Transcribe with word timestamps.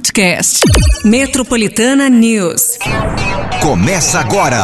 podcast. 0.00 0.60
Metropolitana 1.04 2.08
News. 2.08 2.78
Começa 3.60 4.20
agora. 4.20 4.58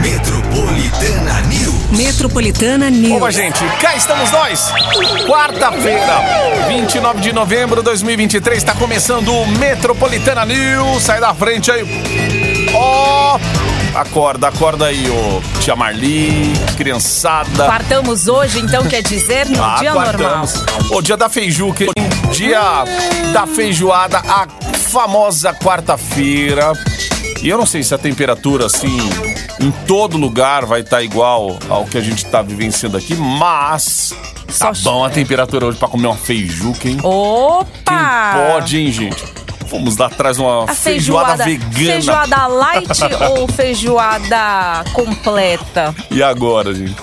Metropolitana 0.00 1.40
News. 1.42 1.90
Metropolitana 1.98 2.88
News. 2.90 3.16
Opa, 3.16 3.30
gente, 3.30 3.62
cá 3.82 3.94
estamos 3.94 4.30
nós. 4.30 4.72
Quarta-feira, 5.26 6.22
29 6.68 7.20
de 7.20 7.32
novembro 7.34 7.76
de 7.76 7.84
2023, 7.84 8.56
está 8.56 8.74
começando 8.74 9.28
o 9.34 9.46
Metropolitana 9.58 10.46
News. 10.46 11.02
Sai 11.02 11.20
da 11.20 11.34
frente 11.34 11.70
aí. 11.70 11.84
Ó, 12.74 13.38
acorda, 13.94 14.48
acorda 14.48 14.86
aí, 14.86 15.08
ô 15.10 15.40
tia 15.60 15.76
Marli, 15.76 16.52
criançada. 16.76 17.64
Quartamos 17.66 18.28
hoje, 18.28 18.58
então 18.60 18.84
quer 18.86 19.02
dizer 19.02 19.48
no 19.48 19.62
Ah, 19.62 19.76
dia 19.78 19.92
normal. 19.92 20.46
quartamos. 20.46 20.64
O 20.90 21.02
dia 21.02 21.16
da 21.16 21.28
feijuca, 21.28 21.84
dia 22.32 22.84
da 23.32 23.46
feijoada, 23.46 24.18
a 24.18 24.46
famosa 24.78 25.52
quarta-feira. 25.54 26.72
E 27.42 27.48
eu 27.48 27.58
não 27.58 27.66
sei 27.66 27.82
se 27.82 27.92
a 27.94 27.98
temperatura, 27.98 28.66
assim, 28.66 28.96
em 29.60 29.70
todo 29.86 30.16
lugar 30.16 30.64
vai 30.64 30.80
estar 30.80 31.02
igual 31.02 31.58
ao 31.68 31.84
que 31.84 31.98
a 31.98 32.00
gente 32.00 32.24
tá 32.26 32.40
vivenciando 32.40 32.96
aqui, 32.96 33.14
mas 33.16 34.14
tá 34.58 34.70
bom 34.82 35.04
a 35.04 35.10
temperatura 35.10 35.66
hoje 35.66 35.76
pra 35.78 35.88
comer 35.88 36.06
uma 36.06 36.16
feijuca, 36.16 36.88
hein? 36.88 36.98
Opa! 37.02 37.66
Quem 37.84 38.42
pode, 38.52 38.78
hein, 38.78 38.92
gente? 38.92 39.24
Vamos 39.72 39.96
lá 39.96 40.06
atrás 40.06 40.38
uma 40.38 40.64
A 40.70 40.74
feijoada, 40.74 41.42
feijoada, 41.42 41.44
vegana. 41.44 41.92
feijoada 41.92 42.46
light 42.46 42.88
ou 43.30 43.48
feijoada 43.48 44.84
completa? 44.92 45.94
E 46.10 46.22
agora, 46.22 46.74
gente? 46.74 46.94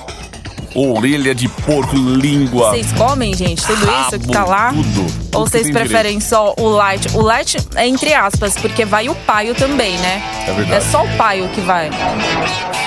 Orelha 0.76 1.34
de 1.34 1.48
porco, 1.48 1.96
língua. 1.96 2.70
Vocês 2.70 2.92
comem, 2.94 3.34
gente, 3.36 3.62
tudo 3.66 3.82
isso 3.82 4.20
que 4.20 4.28
tá 4.28 4.40
rabo, 4.40 4.52
lá? 4.52 4.74
Tudo. 4.74 5.06
Ou 5.34 5.48
vocês 5.48 5.70
preferem 5.72 6.20
só 6.20 6.54
o 6.58 6.70
light? 6.70 7.16
O 7.16 7.22
light 7.22 7.58
é 7.76 7.88
entre 7.88 8.14
aspas, 8.14 8.56
porque 8.56 8.86
vai 8.86 9.10
o 9.10 9.16
paio 9.16 9.56
também, 9.56 9.98
né? 9.98 10.22
É 10.48 10.54
verdade. 10.54 10.74
É 10.74 10.92
só 10.92 11.04
o 11.04 11.08
paio 11.18 11.48
que 11.50 11.62
vai. 11.62 11.90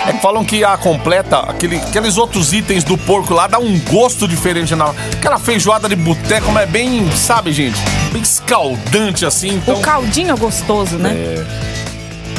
É 0.06 0.12
que 0.12 0.18
falam 0.20 0.44
que 0.44 0.64
a 0.64 0.76
completa, 0.76 1.38
aquele, 1.38 1.76
aqueles 1.76 2.16
outros 2.16 2.52
itens 2.52 2.82
do 2.82 2.98
porco 2.98 3.34
lá, 3.34 3.46
dá 3.46 3.58
um 3.58 3.78
gosto 3.80 4.26
diferente 4.26 4.74
na. 4.74 4.92
Aquela 5.12 5.38
feijoada 5.38 5.88
de 5.88 5.94
boteco, 5.96 6.50
mas 6.50 6.64
é 6.64 6.66
bem, 6.66 7.10
sabe, 7.12 7.52
gente? 7.52 7.78
Bem 8.12 8.22
escaldante 8.22 9.24
assim. 9.24 9.54
Então, 9.54 9.76
O 9.76 9.80
caldinho 9.80 10.32
é 10.32 10.36
gostoso, 10.36 10.96
né? 10.96 11.14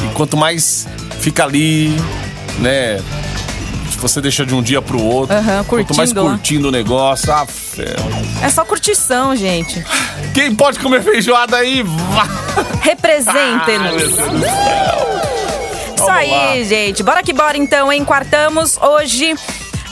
E 0.04 0.14
quanto 0.14 0.36
mais 0.36 0.86
fica 1.20 1.44
ali, 1.44 1.96
né? 2.58 3.00
Você 4.04 4.20
deixa 4.20 4.44
de 4.44 4.54
um 4.54 4.60
dia 4.62 4.82
pro 4.82 5.02
outro, 5.02 5.34
Aham, 5.34 5.64
quanto 5.64 5.96
mais 5.96 6.10
curtindo 6.10 6.24
lá. 6.24 6.30
curtindo 6.32 6.68
o 6.68 6.70
negócio, 6.70 7.32
ah, 7.32 7.46
ferro. 7.46 8.04
É 8.42 8.50
só 8.50 8.62
curtição, 8.62 9.34
gente. 9.34 9.82
Quem 10.34 10.54
pode 10.54 10.78
comer 10.78 11.02
feijoada 11.02 11.56
aí? 11.56 11.82
Vá! 11.82 12.28
Representem-nos. 12.82 14.14
Céu. 14.14 15.94
Isso 15.96 16.10
aí, 16.10 16.64
gente. 16.64 17.02
Bora 17.02 17.22
que 17.22 17.32
bora 17.32 17.56
então, 17.56 17.90
hein? 17.90 18.04
Quartamos 18.04 18.76
hoje. 18.76 19.34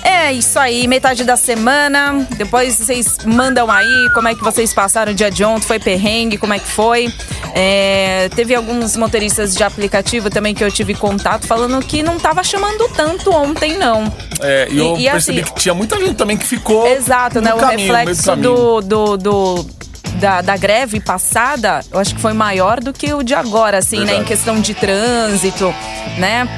É 0.05 0.33
isso 0.33 0.58
aí, 0.58 0.86
metade 0.89 1.25
da 1.25 1.36
semana. 1.36 2.27
Depois 2.36 2.77
vocês 2.77 3.19
mandam 3.25 3.70
aí 3.70 4.11
como 4.14 4.27
é 4.28 4.34
que 4.34 4.42
vocês 4.42 4.75
passaram 4.75 5.12
o 5.12 5.14
dia 5.14 5.31
de 5.31 5.44
ontem. 5.44 5.67
Foi 5.67 5.78
perrengue, 5.78 6.36
como 6.39 6.53
é 6.55 6.59
que 6.59 6.67
foi? 6.69 7.12
É, 7.55 8.28
teve 8.34 8.55
alguns 8.55 8.97
motoristas 8.97 9.55
de 9.55 9.62
aplicativo 9.62 10.28
também 10.31 10.55
que 10.55 10.64
eu 10.64 10.72
tive 10.72 10.94
contato 10.94 11.47
falando 11.47 11.81
que 11.84 12.03
não 12.03 12.19
tava 12.19 12.42
chamando 12.42 12.89
tanto 12.97 13.31
ontem, 13.33 13.77
não. 13.78 14.12
É, 14.41 14.69
e 14.70 14.78
eu 14.78 14.97
E- 14.97 15.06
e 15.06 15.11
percebi 15.11 15.41
assim- 15.42 15.53
que 15.53 15.61
tinha 15.61 15.75
muita 15.75 15.97
gente 15.98 16.14
também 16.14 16.37
que 16.37 16.47
ficou. 16.47 16.87
Exato, 16.87 17.41
né? 17.41 17.55
O 17.55 17.59
caminho, 17.59 17.92
meio 17.92 17.94
reflexo 18.06 18.34
do, 18.37 18.81
do, 18.81 19.16
do- 19.16 19.66
da, 20.14 20.41
da 20.41 20.56
greve 20.56 20.98
passada, 21.00 21.81
eu 21.92 21.98
acho 21.98 22.14
que 22.14 22.20
foi 22.20 22.33
maior 22.33 22.81
do 22.81 22.92
que 22.92 23.12
o 23.14 23.22
de 23.22 23.34
agora, 23.34 23.78
assim, 23.78 23.97
né? 23.98 24.03
Em 24.03 24.06
Verdade. 24.06 24.28
questão 24.28 24.61
de 24.61 24.75
trânsito, 24.75 25.72
né? 26.19 26.48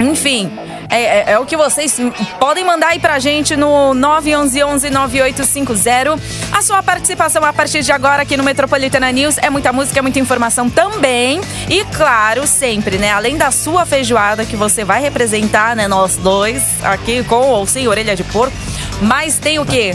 Enfim. 0.00 0.50
É, 0.90 1.02
é- 1.02 1.24
é 1.32 1.38
o 1.38 1.44
que 1.44 1.54
vocês 1.56 1.96
podem 2.40 2.64
mandar 2.64 2.88
aí 2.88 2.98
pra 2.98 3.18
gente 3.18 3.54
no 3.56 3.92
911-9850. 3.94 6.18
A 6.52 6.62
sua 6.62 6.82
participação 6.82 7.44
a 7.44 7.52
partir 7.52 7.82
de 7.82 7.92
agora 7.92 8.22
aqui 8.22 8.36
no 8.36 8.42
Metropolitana 8.42 9.10
News 9.12 9.36
é 9.38 9.50
muita 9.50 9.72
música, 9.72 9.98
é 9.98 10.02
muita 10.02 10.18
informação 10.18 10.70
também. 10.70 11.40
E 11.68 11.84
claro, 11.96 12.46
sempre, 12.46 12.96
né? 12.98 13.12
Além 13.12 13.36
da 13.36 13.50
sua 13.50 13.84
feijoada 13.84 14.44
que 14.46 14.56
você 14.56 14.82
vai 14.84 15.00
representar, 15.02 15.76
né? 15.76 15.86
Nós 15.86 16.16
dois 16.16 16.62
aqui 16.82 17.22
com 17.24 17.46
ou 17.48 17.66
sem 17.66 17.86
orelha 17.86 18.16
de 18.16 18.24
porco. 18.24 18.56
Mas 19.02 19.38
tem 19.38 19.58
o 19.58 19.66
quê? 19.66 19.94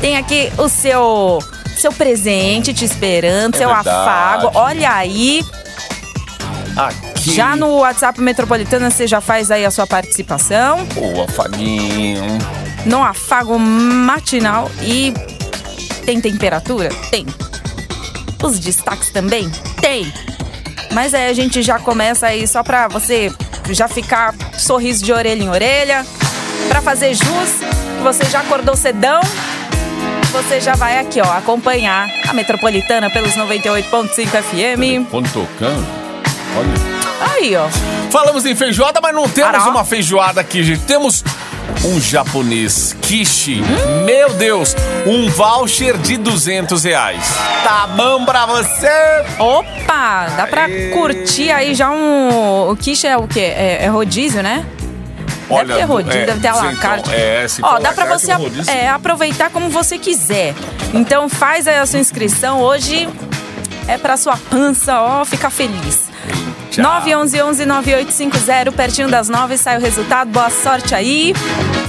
Tem 0.00 0.16
aqui 0.16 0.52
o 0.58 0.68
seu 0.68 1.38
seu 1.78 1.92
presente 1.92 2.72
te 2.72 2.86
esperando, 2.86 3.54
É 3.54 3.58
seu 3.58 3.68
verdade. 3.68 3.88
afago. 3.90 4.50
Olha 4.54 4.90
aí, 4.92 5.44
Já 7.34 7.56
no 7.56 7.78
WhatsApp 7.78 8.20
Metropolitana 8.20 8.90
você 8.90 9.06
já 9.06 9.20
faz 9.20 9.50
aí 9.50 9.64
a 9.64 9.70
sua 9.70 9.86
participação. 9.86 10.86
Pô, 10.86 11.22
afaguinho. 11.22 12.22
No 12.84 13.02
afago 13.02 13.58
matinal 13.58 14.70
e 14.80 15.12
tem 16.04 16.20
temperatura? 16.20 16.88
Tem. 17.10 17.26
Os 18.42 18.60
destaques 18.60 19.10
também? 19.10 19.50
Tem. 19.80 20.12
Mas 20.92 21.14
aí 21.14 21.28
a 21.28 21.32
gente 21.32 21.62
já 21.62 21.78
começa 21.78 22.28
aí 22.28 22.46
só 22.46 22.62
pra 22.62 22.86
você 22.86 23.32
já 23.70 23.88
ficar 23.88 24.32
sorriso 24.56 25.04
de 25.04 25.12
orelha 25.12 25.42
em 25.42 25.48
orelha. 25.48 26.06
Pra 26.68 26.80
fazer 26.80 27.12
jus, 27.14 27.60
você 28.02 28.24
já 28.26 28.40
acordou 28.40 28.76
cedão. 28.76 29.20
Você 30.32 30.60
já 30.60 30.74
vai 30.74 30.98
aqui, 30.98 31.20
ó, 31.20 31.32
acompanhar 31.32 32.08
a 32.28 32.32
Metropolitana 32.32 33.10
pelos 33.10 33.34
98.5 33.34 34.26
FM. 34.42 35.10
Quando 35.10 35.32
tocando. 35.32 35.86
Olha. 36.56 36.95
Aí, 37.20 37.56
ó. 37.56 37.68
Falamos 38.10 38.44
em 38.44 38.54
feijoada, 38.54 39.00
mas 39.02 39.14
não 39.14 39.28
temos 39.28 39.54
Ará. 39.54 39.68
uma 39.70 39.84
feijoada 39.84 40.40
aqui, 40.40 40.62
gente. 40.62 40.82
Temos 40.82 41.24
um 41.84 42.00
japonês, 42.00 42.96
quiche. 43.02 43.60
Hum? 43.62 44.04
Meu 44.04 44.30
Deus, 44.34 44.74
um 45.06 45.28
voucher 45.30 45.96
de 45.98 46.16
200 46.16 46.84
reais. 46.84 47.24
Tá 47.64 47.86
bom 47.88 48.24
pra 48.24 48.46
você? 48.46 48.88
Opa! 49.38 50.26
Dá 50.36 50.46
pra 50.46 50.64
Aê. 50.64 50.90
curtir 50.90 51.50
aí 51.50 51.74
já 51.74 51.90
um. 51.90 52.70
O 52.70 52.76
quiche 52.76 53.06
é 53.06 53.16
o 53.16 53.26
quê? 53.26 53.40
É, 53.40 53.78
é 53.84 53.86
rodízio, 53.88 54.42
né? 54.42 54.64
deve 55.48 55.74
ter 55.74 55.82
rodízio, 55.84 56.20
é, 56.22 56.26
deve 56.26 56.40
ter 56.40 56.48
alacarte. 56.48 57.08
então- 57.08 57.14
é, 57.14 57.46
se 57.46 57.60
Ó, 57.62 57.78
dá 57.78 57.92
pra 57.92 58.04
alacarte, 58.04 58.24
você 58.26 58.32
rodízio. 58.32 58.72
é, 58.72 58.88
aproveitar 58.88 59.48
como 59.50 59.68
você 59.70 59.96
quiser. 59.96 60.54
Então 60.92 61.28
faz 61.28 61.68
aí 61.68 61.76
a 61.78 61.86
sua 61.86 62.00
inscrição. 62.00 62.60
Hoje 62.62 63.08
é 63.86 63.96
pra 63.96 64.16
sua 64.16 64.36
pança, 64.36 65.00
ó, 65.00 65.24
ficar 65.24 65.50
feliz. 65.50 66.06
Tchau. 66.82 67.02
911-9850, 67.02 68.72
pertinho 68.72 69.08
das 69.08 69.28
nove, 69.28 69.56
sai 69.56 69.78
o 69.78 69.80
resultado. 69.80 70.30
Boa 70.30 70.50
sorte 70.50 70.94
aí. 70.94 71.34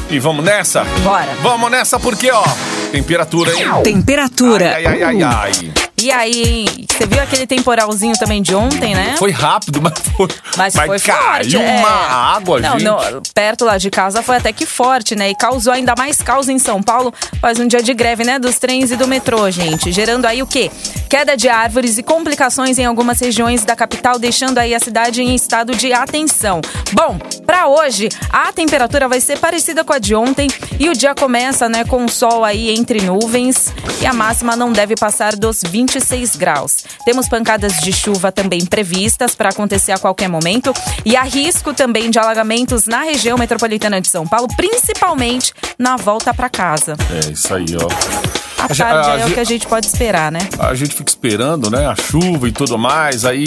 E 0.09 0.19
vamos 0.19 0.45
nessa? 0.45 0.85
Bora. 1.03 1.27
Vamos 1.41 1.69
nessa 1.69 1.99
porque, 1.99 2.31
ó, 2.31 2.43
temperatura, 2.91 3.51
hein? 3.53 3.65
Temperatura. 3.83 4.75
Ai, 4.75 4.85
ai, 4.85 5.03
ai, 5.03 5.23
ai, 5.23 5.23
ai. 5.23 5.86
E 5.99 6.11
aí, 6.11 6.43
hein? 6.43 6.85
Você 6.87 7.07
viu 7.07 7.19
aquele 7.19 7.47
temporalzinho 7.47 8.13
também 8.19 8.39
de 8.39 8.53
ontem, 8.53 8.93
né? 8.93 9.15
Foi 9.17 9.31
rápido, 9.31 9.81
mas 9.81 9.93
foi. 10.15 10.27
Mas, 10.55 10.75
foi 10.75 10.99
caiu 10.99 11.23
forte. 11.23 11.57
é. 11.57 11.79
uma 11.79 11.89
água, 11.89 12.59
não, 12.59 12.73
gente. 12.73 12.83
Não, 12.83 12.99
perto 13.33 13.65
lá 13.65 13.79
de 13.79 13.89
casa 13.89 14.21
foi 14.21 14.37
até 14.37 14.53
que 14.53 14.67
forte, 14.67 15.15
né? 15.15 15.31
E 15.31 15.35
causou 15.35 15.73
ainda 15.73 15.95
mais 15.97 16.21
caos 16.21 16.49
em 16.49 16.59
São 16.59 16.83
Paulo 16.83 17.11
após 17.37 17.59
um 17.59 17.67
dia 17.67 17.81
de 17.81 17.95
greve, 17.95 18.23
né? 18.23 18.37
Dos 18.37 18.59
trens 18.59 18.91
e 18.91 18.95
do 18.95 19.07
metrô, 19.07 19.49
gente. 19.49 19.91
Gerando 19.91 20.25
aí 20.25 20.43
o 20.43 20.45
quê? 20.45 20.69
Queda 21.09 21.35
de 21.35 21.49
árvores 21.49 21.97
e 21.97 22.03
complicações 22.03 22.77
em 22.77 22.85
algumas 22.85 23.19
regiões 23.19 23.65
da 23.65 23.75
capital, 23.75 24.19
deixando 24.19 24.59
aí 24.59 24.75
a 24.75 24.79
cidade 24.79 25.23
em 25.23 25.33
estado 25.33 25.75
de 25.75 25.93
atenção. 25.93 26.61
Bom, 26.93 27.17
pra 27.43 27.67
hoje, 27.67 28.09
a 28.29 28.53
temperatura 28.53 29.07
vai 29.07 29.19
ser 29.19 29.39
parecida 29.39 29.83
com 29.83 29.93
a 29.93 29.99
de 29.99 30.13
ontem 30.13 30.47
e 30.79 30.89
o 30.89 30.93
dia 30.93 31.15
começa, 31.15 31.67
né, 31.67 31.83
com 31.83 32.05
o 32.05 32.09
sol 32.09 32.45
aí 32.45 32.69
entre 32.69 33.01
nuvens 33.01 33.73
e 33.99 34.05
a 34.05 34.13
máxima 34.13 34.55
não 34.55 34.71
deve 34.71 34.95
passar 34.95 35.35
dos 35.35 35.63
26 35.87 36.35
graus. 36.35 36.83
Temos 37.05 37.29
pancadas 37.29 37.77
de 37.77 37.93
chuva 37.93 38.31
também 38.31 38.65
previstas 38.65 39.33
para 39.33 39.49
acontecer 39.49 39.93
a 39.93 39.97
qualquer 39.97 40.27
momento 40.27 40.73
e 41.05 41.15
há 41.15 41.23
risco 41.23 41.73
também 41.73 42.11
de 42.11 42.19
alagamentos 42.19 42.85
na 42.85 43.03
região 43.03 43.37
metropolitana 43.37 44.01
de 44.01 44.09
São 44.09 44.27
Paulo, 44.27 44.47
principalmente 44.55 45.53
na 45.79 45.95
volta 45.95 46.33
para 46.33 46.49
casa. 46.49 46.97
É 47.09 47.31
isso 47.31 47.53
aí, 47.53 47.65
ó. 47.81 48.27
A 48.57 48.67
tarde 48.67 49.09
a 49.09 49.19
é 49.19 49.25
o 49.27 49.33
que 49.33 49.39
a 49.39 49.43
gente 49.43 49.67
pode 49.67 49.85
esperar, 49.85 50.31
né? 50.31 50.39
A 50.59 50.73
gente 50.73 50.93
fica 50.93 51.09
esperando, 51.09 51.69
né? 51.69 51.85
A 51.85 51.95
chuva 51.95 52.49
e 52.49 52.51
tudo 52.51 52.77
mais, 52.77 53.23
aí 53.23 53.45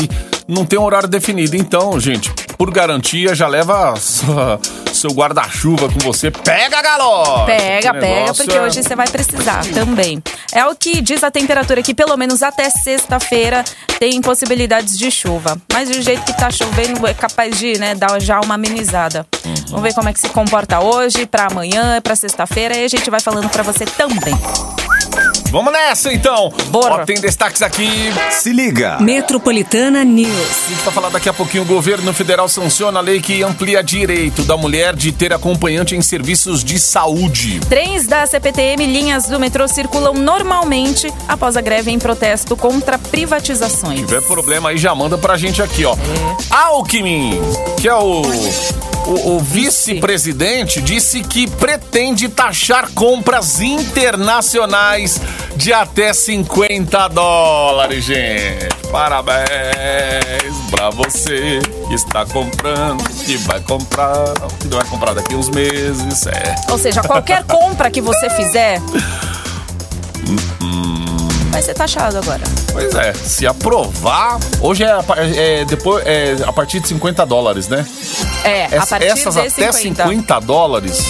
não 0.48 0.64
tem 0.64 0.78
um 0.78 0.84
horário 0.84 1.08
definido. 1.08 1.56
Então, 1.56 1.98
gente, 2.00 2.32
por 2.60 2.70
garantia, 2.70 3.34
já 3.34 3.48
leva 3.48 3.96
sua- 3.96 4.60
seu 4.92 5.12
guarda-chuva 5.12 5.88
com 5.88 5.98
você. 6.00 6.30
Pega, 6.30 6.82
galó! 6.82 7.46
Pega, 7.46 7.94
pega, 7.94 8.34
porque 8.34 8.54
é- 8.54 8.60
hoje 8.60 8.82
você 8.82 8.94
vai 8.94 9.08
precisar 9.08 9.64
também. 9.72 10.22
É 10.52 10.66
o 10.66 10.76
que 10.76 11.00
diz 11.00 11.24
a 11.24 11.30
temperatura 11.30 11.82
que 11.82 11.94
pelo 11.94 12.14
menos 12.18 12.42
até 12.42 12.68
sexta-feira 12.68 13.64
tem 13.98 14.20
possibilidades 14.20 14.98
de 14.98 15.10
chuva. 15.10 15.56
Mas 15.72 15.88
do 15.88 16.02
jeito 16.02 16.22
que 16.22 16.36
tá 16.36 16.50
chovendo 16.50 17.06
é 17.06 17.14
capaz 17.14 17.58
de, 17.58 17.78
né, 17.78 17.94
dar 17.94 18.20
já 18.20 18.38
uma 18.40 18.56
amenizada. 18.56 19.26
Vamos 19.70 19.82
ver 19.82 19.94
como 19.94 20.10
é 20.10 20.12
que 20.12 20.20
se 20.20 20.28
comporta 20.28 20.80
hoje, 20.80 21.24
pra 21.24 21.46
amanhã, 21.46 21.98
pra 22.02 22.14
sexta-feira 22.14 22.76
e 22.76 22.84
a 22.84 22.88
gente 22.88 23.08
vai 23.08 23.20
falando 23.20 23.48
pra 23.48 23.62
você 23.62 23.86
também. 23.86 24.34
Vamos 25.50 25.72
nessa 25.72 26.12
então. 26.12 26.52
Bora. 26.68 27.02
Ó, 27.02 27.04
tem 27.04 27.20
destaques 27.20 27.60
aqui. 27.60 27.88
Se 28.30 28.52
liga. 28.52 28.98
Metropolitana 29.00 30.04
News. 30.04 30.30
A 30.30 30.68
gente 30.68 30.82
vai 30.84 30.94
falar 30.94 31.08
daqui 31.08 31.28
a 31.28 31.32
pouquinho. 31.32 31.64
O 31.64 31.66
governo 31.66 32.12
federal 32.12 32.48
sanciona 32.48 33.00
a 33.00 33.02
lei 33.02 33.20
que 33.20 33.42
amplia 33.42 33.82
direito 33.82 34.44
da 34.44 34.56
mulher 34.56 34.94
de 34.94 35.10
ter 35.10 35.32
acompanhante 35.32 35.96
em 35.96 36.02
serviços 36.02 36.62
de 36.62 36.78
saúde. 36.78 37.60
Trens 37.68 38.06
da 38.06 38.24
CPTM 38.26 38.86
linhas 38.86 39.26
do 39.26 39.40
metrô 39.40 39.66
circulam 39.66 40.14
normalmente 40.14 41.12
após 41.26 41.56
a 41.56 41.60
greve 41.60 41.90
em 41.90 41.98
protesto 41.98 42.56
contra 42.56 42.96
privatizações. 42.96 44.00
Se 44.00 44.06
tiver 44.06 44.22
problema 44.22 44.68
aí, 44.68 44.78
já 44.78 44.94
manda 44.94 45.18
pra 45.18 45.36
gente 45.36 45.60
aqui, 45.60 45.84
ó. 45.84 45.96
Alckmin, 46.48 47.40
que 47.80 47.88
é 47.88 47.94
o, 47.94 48.22
o, 49.06 49.36
o 49.36 49.38
vice-presidente, 49.40 50.80
disse 50.80 51.22
que 51.22 51.48
pretende 51.50 52.28
taxar 52.28 52.90
compras 52.92 53.60
internacionais 53.60 55.20
de 55.56 55.72
até 55.72 56.12
50 56.12 57.08
dólares, 57.08 58.04
gente. 58.04 58.68
Parabéns 58.90 59.48
pra 60.70 60.90
você 60.90 61.60
que 61.88 61.94
está 61.94 62.24
comprando, 62.26 63.02
que 63.24 63.36
vai 63.38 63.60
comprar, 63.60 64.24
que 64.60 64.68
vai 64.68 64.84
comprar 64.86 65.14
daqui 65.14 65.34
uns 65.34 65.48
meses, 65.48 66.26
é. 66.26 66.54
Ou 66.70 66.78
seja, 66.78 67.00
qualquer 67.02 67.44
compra 67.44 67.90
que 67.90 68.00
você 68.00 68.28
fizer 68.30 68.80
vai 71.50 71.62
ser 71.62 71.74
taxado 71.74 72.18
agora. 72.18 72.42
Pois 72.72 72.94
é, 72.94 73.12
se 73.12 73.46
aprovar, 73.46 74.38
hoje 74.60 74.84
é, 74.84 75.02
pa- 75.02 75.16
é 75.18 75.64
depois 75.64 76.04
é 76.06 76.36
a 76.46 76.52
partir 76.52 76.78
de 76.80 76.88
50 76.88 77.26
dólares, 77.26 77.68
né? 77.68 77.84
É, 78.44 78.64
a 78.66 78.76
Essa- 78.76 78.86
partir 78.86 79.06
essas 79.06 79.34
de 79.34 79.40
até 79.40 79.72
50. 79.72 80.02
50 80.04 80.40
dólares. 80.40 81.04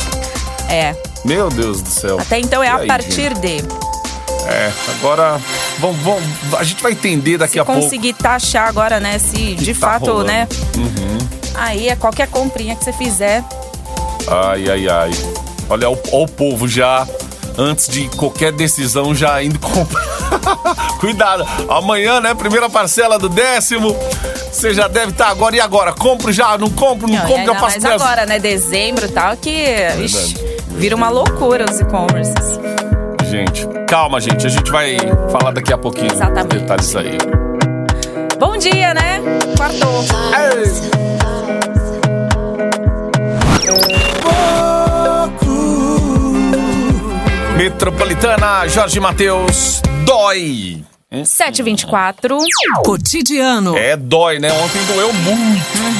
É. 0.68 0.94
Meu 1.24 1.48
Deus 1.50 1.82
do 1.82 1.88
céu. 1.88 2.18
Até 2.18 2.38
então 2.38 2.62
é 2.62 2.66
E 2.66 2.68
a 2.70 2.76
aí, 2.76 2.86
partir 2.86 3.34
de. 3.34 3.48
gente? 3.58 3.68
É, 4.46 4.72
agora 4.98 5.38
vamos, 5.78 5.98
vamos, 5.98 6.22
a 6.58 6.64
gente 6.64 6.82
vai 6.82 6.92
entender 6.92 7.36
daqui 7.38 7.52
Se 7.54 7.58
a 7.60 7.64
pouco. 7.64 7.82
conseguir 7.82 8.14
taxar 8.14 8.68
agora, 8.68 8.98
né? 8.98 9.18
Se 9.18 9.54
de 9.54 9.74
tá 9.74 9.80
fato, 9.80 10.06
rolando. 10.06 10.24
né? 10.28 10.48
Aí 11.54 11.88
é 11.88 11.96
qualquer 11.96 12.26
comprinha 12.28 12.74
que 12.74 12.82
você 12.84 12.92
fizer. 12.92 13.44
Ai, 14.28 14.68
ai, 14.70 14.88
ai. 14.88 15.10
Olha 15.68 15.90
o 15.90 16.26
povo 16.26 16.66
já, 16.66 17.06
antes 17.58 17.86
de 17.88 18.08
qualquer 18.10 18.50
decisão, 18.52 19.14
já 19.14 19.42
indo 19.42 19.58
comprar. 19.60 20.02
Cuidado, 20.98 21.46
amanhã, 21.68 22.20
né? 22.20 22.34
Primeira 22.34 22.68
parcela 22.70 23.18
do 23.18 23.28
décimo. 23.28 23.94
Você 24.52 24.74
já 24.74 24.88
deve 24.88 25.12
estar 25.12 25.28
agora. 25.28 25.56
E 25.56 25.60
agora? 25.60 25.92
Compro 25.92 26.32
já? 26.32 26.56
Não 26.58 26.70
compro? 26.70 27.08
Não, 27.08 27.16
Não, 27.18 27.26
compro? 27.26 27.44
Eu 27.46 27.54
faço 27.54 27.80
mais 27.80 27.82
dessa. 27.82 27.94
agora, 28.04 28.26
né? 28.26 28.38
Dezembro 28.38 29.06
e 29.06 29.08
tal, 29.08 29.36
que 29.36 29.50
ixi, 30.02 30.34
vira 30.68 30.94
uma 30.96 31.08
loucura 31.08 31.64
os 31.70 31.80
e-commerces. 31.80 32.58
Gente, 33.30 33.66
calma, 33.86 34.20
gente. 34.20 34.46
A 34.46 34.50
gente 34.50 34.70
vai 34.70 34.96
falar 35.30 35.52
daqui 35.52 35.72
a 35.72 35.78
pouquinho. 35.78 36.12
Exatamente. 36.12 36.56
Detalhes 36.58 36.96
aí. 36.96 37.18
Bom 38.38 38.56
dia, 38.56 38.92
né? 38.94 39.20
Quartou. 39.56 40.04
Metropolitana, 47.56 48.66
Jorge 48.68 48.98
Matheus, 49.00 49.82
dói. 50.04 50.82
7h24. 51.12 52.38
Cotidiano. 52.84 53.76
É, 53.76 53.96
dói, 53.96 54.38
né? 54.38 54.52
Ontem 54.52 54.84
doeu 54.86 55.12
muito. 55.12 55.99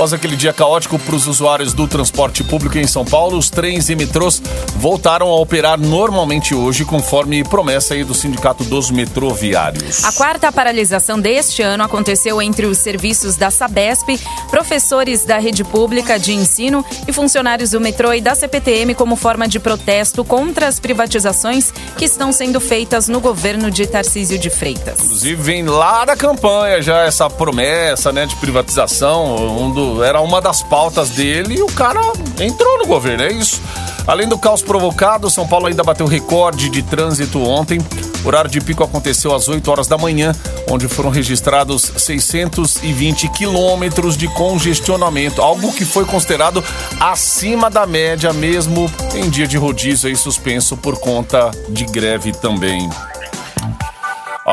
Após 0.00 0.14
aquele 0.14 0.34
dia 0.34 0.50
caótico 0.50 0.98
para 0.98 1.14
os 1.14 1.26
usuários 1.26 1.74
do 1.74 1.86
transporte 1.86 2.42
público 2.42 2.78
em 2.78 2.86
São 2.86 3.04
Paulo, 3.04 3.36
os 3.36 3.50
trens 3.50 3.90
e 3.90 3.94
metrôs 3.94 4.40
voltaram 4.76 5.28
a 5.28 5.36
operar 5.38 5.78
normalmente 5.78 6.54
hoje, 6.54 6.86
conforme 6.86 7.44
promessa 7.44 7.92
aí 7.92 8.02
do 8.02 8.14
Sindicato 8.14 8.64
dos 8.64 8.90
Metroviários. 8.90 10.02
A 10.02 10.12
quarta 10.12 10.50
paralisação 10.50 11.20
deste 11.20 11.60
ano 11.60 11.84
aconteceu 11.84 12.40
entre 12.40 12.64
os 12.64 12.78
serviços 12.78 13.36
da 13.36 13.50
Sabesp, 13.50 14.18
professores 14.48 15.26
da 15.26 15.36
rede 15.36 15.62
pública 15.64 16.18
de 16.18 16.32
ensino 16.32 16.82
e 17.06 17.12
funcionários 17.12 17.72
do 17.72 17.78
metrô 17.78 18.14
e 18.14 18.22
da 18.22 18.34
CPTM 18.34 18.94
como 18.94 19.16
forma 19.16 19.46
de 19.46 19.60
protesto 19.60 20.24
contra 20.24 20.66
as 20.66 20.80
privatizações 20.80 21.74
que 21.98 22.06
estão 22.06 22.32
sendo 22.32 22.58
feitas 22.58 23.06
no 23.06 23.20
governo 23.20 23.70
de 23.70 23.86
Tarcísio 23.86 24.38
de 24.38 24.48
Freitas. 24.48 24.98
Inclusive, 24.98 25.42
vem 25.42 25.62
lá 25.64 26.06
da 26.06 26.16
campanha 26.16 26.80
já 26.80 27.02
essa 27.02 27.28
promessa, 27.28 28.10
né, 28.10 28.24
de 28.24 28.34
privatização. 28.36 29.36
Um 29.60 29.89
era 30.02 30.20
uma 30.20 30.40
das 30.40 30.62
pautas 30.62 31.10
dele 31.10 31.56
e 31.58 31.62
o 31.62 31.66
cara 31.66 32.00
entrou 32.38 32.78
no 32.78 32.86
governo, 32.86 33.24
é 33.24 33.32
isso. 33.32 33.60
Além 34.06 34.28
do 34.28 34.38
caos 34.38 34.62
provocado, 34.62 35.30
São 35.30 35.46
Paulo 35.46 35.66
ainda 35.66 35.82
bateu 35.82 36.06
recorde 36.06 36.68
de 36.68 36.82
trânsito 36.82 37.40
ontem. 37.42 37.78
O 38.24 38.28
horário 38.28 38.50
de 38.50 38.60
pico 38.60 38.82
aconteceu 38.82 39.34
às 39.34 39.48
8 39.48 39.70
horas 39.70 39.86
da 39.86 39.96
manhã, 39.96 40.34
onde 40.68 40.88
foram 40.88 41.10
registrados 41.10 41.92
620 41.96 43.28
quilômetros 43.28 44.16
de 44.16 44.28
congestionamento, 44.28 45.40
algo 45.40 45.72
que 45.72 45.84
foi 45.84 46.04
considerado 46.04 46.62
acima 46.98 47.70
da 47.70 47.86
média 47.86 48.32
mesmo 48.32 48.90
em 49.14 49.30
dia 49.30 49.46
de 49.46 49.56
rodízio 49.56 50.08
aí 50.08 50.16
suspenso 50.16 50.76
por 50.76 50.98
conta 50.98 51.50
de 51.68 51.84
greve 51.84 52.32
também. 52.32 52.90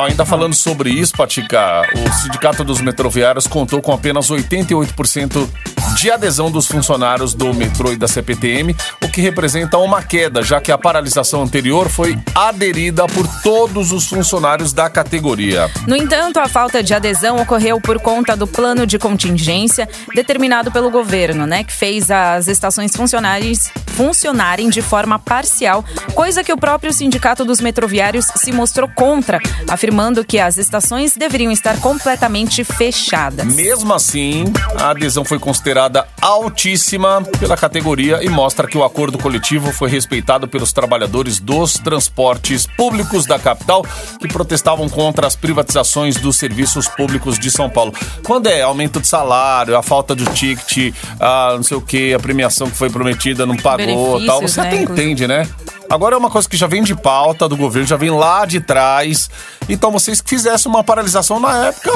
Ainda 0.04 0.24
falando 0.24 0.54
sobre 0.54 0.90
isso, 0.90 1.12
Patica, 1.16 1.82
o 1.94 2.12
Sindicato 2.22 2.62
dos 2.62 2.80
Metroviários 2.80 3.46
contou 3.46 3.82
com 3.82 3.92
apenas 3.92 4.30
88% 4.30 5.48
de 5.96 6.10
adesão 6.10 6.50
dos 6.50 6.66
funcionários 6.66 7.34
do 7.34 7.52
metrô 7.52 7.92
e 7.92 7.96
da 7.96 8.06
CPTM, 8.06 8.76
o 9.02 9.08
que 9.08 9.20
representa 9.20 9.76
uma 9.78 10.00
queda, 10.00 10.42
já 10.42 10.60
que 10.60 10.70
a 10.70 10.78
paralisação 10.78 11.42
anterior 11.42 11.88
foi 11.88 12.16
aderida 12.34 13.06
por 13.06 13.26
todos 13.42 13.90
os 13.90 14.06
funcionários 14.06 14.72
da 14.72 14.88
categoria. 14.88 15.68
No 15.86 15.96
entanto, 15.96 16.38
a 16.38 16.48
falta 16.48 16.82
de 16.82 16.94
adesão 16.94 17.40
ocorreu 17.40 17.80
por 17.80 17.98
conta 17.98 18.36
do 18.36 18.46
plano 18.46 18.86
de 18.86 18.98
contingência 18.98 19.88
determinado 20.14 20.70
pelo 20.70 20.90
governo, 20.90 21.46
né, 21.46 21.64
que 21.64 21.72
fez 21.72 22.10
as 22.10 22.46
estações 22.46 22.94
funcionários 22.94 23.70
funcionarem 23.98 24.70
de 24.70 24.80
forma 24.80 25.18
parcial, 25.18 25.84
coisa 26.14 26.44
que 26.44 26.52
o 26.52 26.56
próprio 26.56 26.92
Sindicato 26.92 27.44
dos 27.44 27.60
Metroviários 27.60 28.26
se 28.36 28.52
mostrou 28.52 28.88
contra, 28.88 29.40
afirmando 29.68 30.24
que 30.24 30.38
as 30.38 30.56
estações 30.56 31.16
deveriam 31.16 31.50
estar 31.50 31.80
completamente 31.80 32.62
fechadas. 32.62 33.44
Mesmo 33.44 33.92
assim, 33.92 34.44
a 34.78 34.90
adesão 34.90 35.24
foi 35.24 35.40
considerada 35.40 36.06
altíssima 36.22 37.24
pela 37.40 37.56
categoria 37.56 38.22
e 38.22 38.28
mostra 38.28 38.68
que 38.68 38.78
o 38.78 38.84
acordo 38.84 39.18
coletivo 39.18 39.72
foi 39.72 39.90
respeitado 39.90 40.46
pelos 40.46 40.72
trabalhadores 40.72 41.40
dos 41.40 41.74
transportes 41.74 42.68
públicos 42.76 43.26
da 43.26 43.36
capital 43.36 43.84
que 44.20 44.28
protestavam 44.28 44.88
contra 44.88 45.26
as 45.26 45.34
privatizações 45.34 46.14
dos 46.18 46.36
serviços 46.36 46.86
públicos 46.86 47.36
de 47.36 47.50
São 47.50 47.68
Paulo. 47.68 47.92
Quando 48.24 48.46
é 48.46 48.62
aumento 48.62 49.00
de 49.00 49.08
salário, 49.08 49.76
a 49.76 49.82
falta 49.82 50.14
do 50.14 50.24
ticket, 50.26 50.94
a 51.18 51.54
não 51.56 51.64
sei 51.64 51.76
o 51.76 51.80
que, 51.80 52.14
a 52.14 52.20
premiação 52.20 52.70
que 52.70 52.76
foi 52.76 52.88
prometida 52.88 53.44
não 53.44 53.56
pagou, 53.56 53.87
tal, 53.94 54.18
Benefícios, 54.18 54.52
você 54.52 54.60
né, 54.60 54.66
até 54.68 54.76
inclusive. 54.82 55.06
entende, 55.06 55.26
né? 55.26 55.48
Agora 55.90 56.14
é 56.14 56.18
uma 56.18 56.30
coisa 56.30 56.48
que 56.48 56.56
já 56.56 56.66
vem 56.66 56.82
de 56.82 56.94
pauta 56.94 57.48
do 57.48 57.56
governo, 57.56 57.88
já 57.88 57.96
vem 57.96 58.10
lá 58.10 58.44
de 58.44 58.60
trás. 58.60 59.30
Então 59.68 59.90
vocês 59.90 60.20
que 60.20 60.28
fizessem 60.28 60.70
uma 60.70 60.84
paralisação 60.84 61.40
na 61.40 61.68
época 61.68 61.90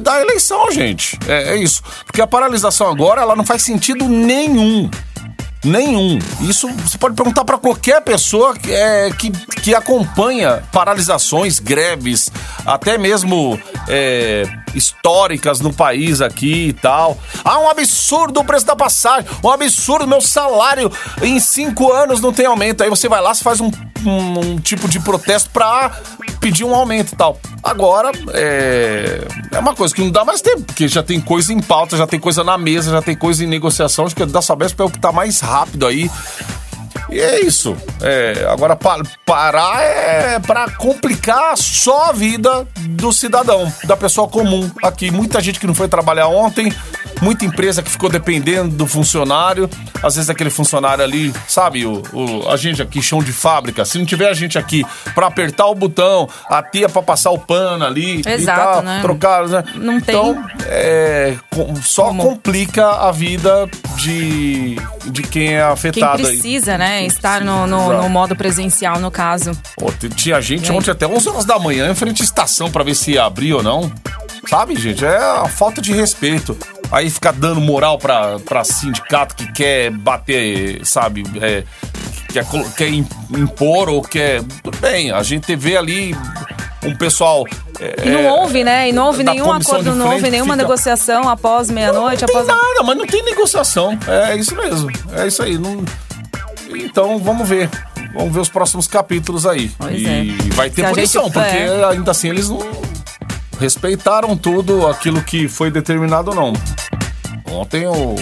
da 0.00 0.20
eleição, 0.20 0.70
gente. 0.72 1.18
É, 1.28 1.54
é 1.54 1.56
isso. 1.56 1.82
Porque 2.04 2.20
a 2.20 2.26
paralisação 2.26 2.88
agora, 2.88 3.22
ela 3.22 3.36
não 3.36 3.44
faz 3.44 3.62
sentido 3.62 4.08
nenhum. 4.08 4.90
Nenhum. 5.64 6.18
Isso 6.40 6.68
você 6.68 6.96
pode 6.96 7.14
perguntar 7.14 7.44
para 7.44 7.58
qualquer 7.58 8.00
pessoa 8.00 8.56
que, 8.56 8.72
é, 8.72 9.10
que, 9.10 9.30
que 9.30 9.74
acompanha 9.74 10.62
paralisações, 10.72 11.58
greves, 11.58 12.32
até 12.64 12.96
mesmo 12.96 13.60
é, 13.86 14.44
históricas 14.74 15.60
no 15.60 15.72
país 15.72 16.22
aqui 16.22 16.68
e 16.68 16.72
tal. 16.72 17.18
Ah, 17.44 17.58
um 17.58 17.68
absurdo 17.68 18.40
o 18.40 18.44
preço 18.44 18.64
da 18.64 18.74
passagem, 18.74 19.28
um 19.44 19.50
absurdo 19.50 20.06
meu 20.06 20.20
salário 20.22 20.90
em 21.20 21.38
cinco 21.38 21.92
anos 21.92 22.20
não 22.20 22.32
tem 22.32 22.46
aumento. 22.46 22.82
Aí 22.82 22.88
você 22.88 23.08
vai 23.08 23.20
lá, 23.20 23.34
você 23.34 23.44
faz 23.44 23.60
um, 23.60 23.70
um- 24.06 24.38
um 24.54 24.58
tipo 24.60 24.88
de 24.88 24.98
protesto 25.00 25.50
para 25.50 25.90
pedir 26.40 26.64
um 26.64 26.74
aumento 26.74 27.12
e 27.12 27.16
tal. 27.16 27.38
Agora, 27.62 28.10
é, 28.32 29.26
é 29.52 29.58
uma 29.58 29.74
coisa 29.74 29.94
que 29.94 30.00
não 30.02 30.10
dá 30.10 30.24
mais 30.24 30.40
tempo, 30.40 30.62
porque 30.62 30.88
já 30.88 31.02
tem 31.02 31.20
coisa 31.20 31.52
em 31.52 31.60
pauta, 31.60 31.96
já 31.96 32.06
tem 32.06 32.18
coisa 32.18 32.42
na 32.42 32.56
mesa, 32.56 32.90
já 32.90 33.02
tem 33.02 33.14
coisa 33.14 33.44
em 33.44 33.46
negociação. 33.46 34.06
Acho 34.06 34.16
que 34.16 34.24
da 34.26 34.40
Sabesp 34.42 34.80
é 34.80 34.84
o 34.84 34.90
que 34.90 34.98
tá 34.98 35.12
mais 35.12 35.40
rápido 35.40 35.86
aí. 35.86 36.10
E 37.10 37.18
é 37.20 37.40
isso. 37.44 37.76
É, 38.00 38.46
agora, 38.50 38.76
pa- 38.76 39.02
parar 39.26 39.80
é 39.82 40.38
para 40.38 40.70
complicar 40.72 41.56
só 41.56 42.10
a 42.10 42.12
vida 42.12 42.66
do 42.76 43.12
cidadão, 43.12 43.72
da 43.84 43.96
pessoa 43.96 44.28
comum 44.28 44.70
aqui. 44.82 45.10
Muita 45.10 45.40
gente 45.40 45.58
que 45.58 45.66
não 45.66 45.74
foi 45.74 45.88
trabalhar 45.88 46.28
ontem, 46.28 46.72
muita 47.20 47.44
empresa 47.44 47.82
que 47.82 47.90
ficou 47.90 48.08
dependendo 48.08 48.76
do 48.76 48.86
funcionário. 48.86 49.68
Às 50.02 50.14
vezes 50.16 50.30
aquele 50.30 50.50
funcionário 50.50 51.02
ali, 51.04 51.32
sabe, 51.48 51.84
o, 51.84 52.02
o- 52.12 52.48
a 52.48 52.56
gente 52.56 52.80
aqui, 52.80 53.02
chão 53.02 53.22
de 53.22 53.32
fábrica, 53.32 53.84
se 53.84 53.98
não 53.98 54.06
tiver 54.06 54.28
a 54.28 54.34
gente 54.34 54.56
aqui 54.58 54.86
para 55.14 55.26
apertar 55.26 55.66
o 55.66 55.74
botão, 55.74 56.28
a 56.48 56.62
tia 56.62 56.88
para 56.88 57.02
passar 57.02 57.30
o 57.32 57.38
pano 57.38 57.84
ali 57.84 58.22
e 58.24 58.28
Exato, 58.30 58.60
tal, 58.60 58.82
né? 58.82 58.98
trocar, 59.02 59.48
né? 59.48 59.64
Não 59.74 60.00
tem. 60.00 60.14
Então, 60.14 60.44
é, 60.66 61.34
com- 61.50 61.74
só 61.76 62.04
Como? 62.06 62.22
complica 62.22 62.86
a 62.88 63.10
vida 63.12 63.68
de, 63.96 64.76
de 65.06 65.22
quem 65.22 65.48
é 65.48 65.50
Quem 65.50 65.60
afetado 65.60 66.26
aí. 66.26 66.32
precisa, 66.32 66.78
né? 66.78 66.99
Né? 67.00 67.06
Estar 67.06 67.40
no, 67.42 67.66
no, 67.66 68.02
no 68.02 68.08
modo 68.08 68.34
presencial, 68.36 68.98
no 68.98 69.10
caso. 69.10 69.52
Pô, 69.76 69.92
tinha 70.14 70.40
gente 70.40 70.66
E 70.68 70.70
aí? 70.70 70.76
ontem 70.76 70.90
até 70.90 71.06
11 71.06 71.28
horas 71.28 71.44
da 71.44 71.58
manhã 71.58 71.90
em 71.90 71.94
frente 71.94 72.22
à 72.22 72.24
estação 72.24 72.70
pra 72.70 72.82
ver 72.84 72.94
se 72.94 73.12
ia 73.12 73.24
abrir 73.24 73.52
ou 73.54 73.62
não. 73.62 73.90
Sabe, 74.48 74.74
gente? 74.76 75.04
É 75.04 75.16
a 75.16 75.48
falta 75.48 75.80
de 75.80 75.92
respeito. 75.92 76.56
Aí 76.90 77.08
ficar 77.10 77.32
dando 77.32 77.60
moral 77.60 77.98
pra, 77.98 78.38
pra 78.40 78.64
sindicato 78.64 79.34
que 79.36 79.52
quer 79.52 79.90
bater, 79.90 80.84
sabe? 80.84 81.22
É, 81.40 81.62
quer, 82.32 82.44
quer 82.76 82.88
im- 82.88 83.06
impor 83.36 83.88
ou 83.88 84.02
quer. 84.02 84.42
Tudo 84.62 84.76
bem, 84.78 85.12
a 85.12 85.22
gente 85.22 85.54
vê 85.54 85.76
ali 85.76 86.16
um 86.82 86.96
pessoal. 86.96 87.44
é, 87.78 88.06
E 88.06 88.10
não 88.10 88.26
houve, 88.26 88.64
né? 88.64 88.88
E 88.88 88.92
não 88.92 89.06
houve 89.06 89.22
nenhum 89.22 89.52
acordo, 89.52 89.94
não 89.94 90.10
houve 90.14 90.30
nenhuma 90.30 90.54
fica- 90.54 90.64
negociação 90.66 91.28
após 91.28 91.70
meia-noite, 91.70 92.22
Não 92.22 92.28
após. 92.30 92.46
tem 92.46 92.56
nada, 92.56 92.82
mas 92.82 92.96
não 92.96 93.06
tem 93.06 93.22
negociação. 93.22 93.96
É 94.08 94.34
isso 94.36 94.56
mesmo. 94.56 94.90
É 95.12 95.26
isso 95.28 95.42
aí. 95.44 95.58
Não... 95.58 95.84
Então 96.76 97.18
vamos 97.18 97.48
ver. 97.48 97.68
Vamos 98.14 98.32
ver 98.34 98.40
os 98.40 98.48
próximos 98.48 98.86
capítulos 98.88 99.46
aí. 99.46 99.70
Pois 99.78 100.00
e 100.00 100.06
é. 100.06 100.54
vai 100.54 100.68
ter 100.70 100.84
Se 100.86 100.90
punição, 100.94 101.24
gente- 101.24 101.32
porque 101.32 101.56
é. 101.56 101.84
ainda 101.84 102.10
assim 102.10 102.28
eles 102.28 102.48
não 102.48 102.58
respeitaram 103.58 104.36
tudo 104.36 104.86
aquilo 104.86 105.22
que 105.22 105.46
foi 105.48 105.70
determinado, 105.70 106.34
não. 106.34 106.52
Ontem 107.52 107.86
o, 107.86 108.14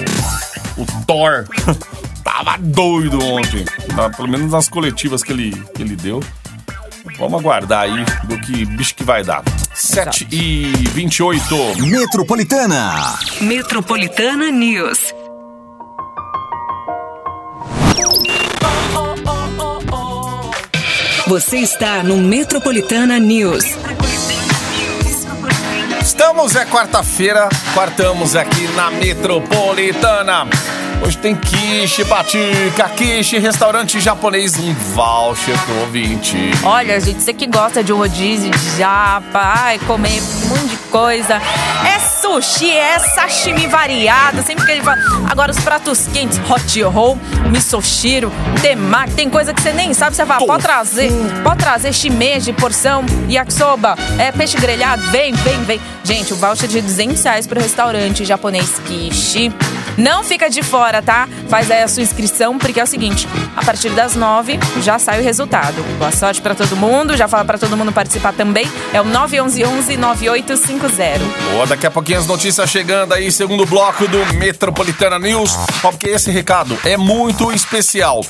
o 0.76 0.86
Thor 1.06 1.46
tava 2.24 2.56
doido 2.58 3.22
ontem. 3.24 3.64
Tá? 3.94 4.10
Pelo 4.10 4.28
menos 4.28 4.50
nas 4.52 4.68
coletivas 4.68 5.22
que 5.22 5.32
ele, 5.32 5.52
que 5.74 5.82
ele 5.82 5.96
deu. 5.96 6.22
Vamos 7.18 7.40
aguardar 7.40 7.82
aí 7.84 8.04
do 8.24 8.38
que 8.40 8.64
bicho 8.66 8.94
que 8.94 9.02
vai 9.04 9.24
dar. 9.24 9.42
7 9.74 10.28
e 10.30 10.66
28. 10.92 11.44
Metropolitana. 11.86 13.18
Metropolitana 13.40 14.50
News. 14.50 15.14
Você 21.28 21.58
está 21.58 22.02
no 22.02 22.16
Metropolitana 22.16 23.18
News. 23.18 23.62
Estamos, 26.00 26.56
é 26.56 26.64
quarta-feira, 26.64 27.50
quartamos 27.74 28.34
aqui 28.34 28.66
na 28.68 28.90
Metropolitana. 28.90 30.46
Hoje 31.04 31.16
tem 31.18 31.34
quiche, 31.34 32.04
batica, 32.04 32.88
quiche, 32.90 33.38
restaurante 33.38 34.00
japonês, 34.00 34.58
um 34.58 34.74
voucher 34.74 35.56
pro 35.64 35.80
ouvinte. 35.80 36.36
Olha, 36.64 37.00
gente, 37.00 37.22
você 37.22 37.32
que 37.32 37.46
gosta 37.46 37.82
de 37.82 37.92
um 37.92 37.98
rodízio 37.98 38.50
de 38.50 38.76
japa, 38.76 39.40
ai, 39.40 39.78
comer 39.80 40.20
um 40.20 40.48
monte 40.48 40.68
de 40.70 40.76
coisa. 40.90 41.40
É 41.86 41.98
sushi, 42.00 42.70
é 42.70 42.98
sashimi 42.98 43.66
variado, 43.68 44.42
sempre 44.42 44.66
que 44.66 44.72
ele 44.72 44.82
fala. 44.82 44.98
Agora 45.30 45.52
os 45.52 45.60
pratos 45.60 46.06
quentes, 46.12 46.38
hot 46.50 46.82
roll, 46.82 47.16
misoshiro, 47.50 48.32
temaki, 48.60 49.12
tem 49.12 49.30
coisa 49.30 49.54
que 49.54 49.62
você 49.62 49.72
nem 49.72 49.94
sabe, 49.94 50.16
você 50.16 50.26
fala, 50.26 50.44
pode 50.44 50.62
trazer, 50.62 51.10
pode 51.44 51.58
trazer 51.58 51.92
shimeji, 51.92 52.52
porção, 52.52 53.04
yakisoba, 53.28 53.96
é, 54.18 54.32
peixe 54.32 54.58
grelhado, 54.58 55.02
vem, 55.10 55.32
vem, 55.32 55.62
vem. 55.62 55.80
Gente, 56.02 56.32
o 56.32 56.36
voucher 56.36 56.68
de 56.68 56.80
200 56.80 57.22
reais 57.22 57.46
pro 57.46 57.60
restaurante 57.60 58.24
japonês 58.24 58.80
Kishi. 58.86 59.52
Não 59.98 60.22
fica 60.22 60.48
de 60.48 60.62
fora, 60.62 61.02
tá? 61.02 61.28
Faz 61.48 61.68
aí 61.72 61.82
a 61.82 61.88
sua 61.88 62.04
inscrição, 62.04 62.56
porque 62.56 62.78
é 62.78 62.84
o 62.84 62.86
seguinte, 62.86 63.26
a 63.56 63.64
partir 63.64 63.90
das 63.90 64.14
9 64.14 64.56
já 64.80 64.96
sai 64.96 65.20
o 65.20 65.24
resultado. 65.24 65.82
Boa 65.98 66.12
sorte 66.12 66.40
pra 66.40 66.54
todo 66.54 66.76
mundo, 66.76 67.16
já 67.16 67.26
fala 67.26 67.44
pra 67.44 67.58
todo 67.58 67.76
mundo 67.76 67.90
participar 67.90 68.32
também. 68.32 68.70
É 68.92 69.00
o 69.00 69.04
911-9850. 69.04 71.18
Boa, 71.52 71.66
daqui 71.66 71.84
a 71.84 71.90
pouquinho 71.90 72.20
as 72.20 72.28
notícias 72.28 72.70
chegando 72.70 73.12
aí, 73.12 73.32
segundo 73.32 73.66
bloco 73.66 74.06
do 74.06 74.24
Metropolitana 74.34 75.18
News, 75.18 75.56
ó, 75.82 75.90
porque 75.90 76.10
esse 76.10 76.30
recado 76.30 76.78
é 76.84 76.96
muito 76.96 77.50
especial. 77.50 78.24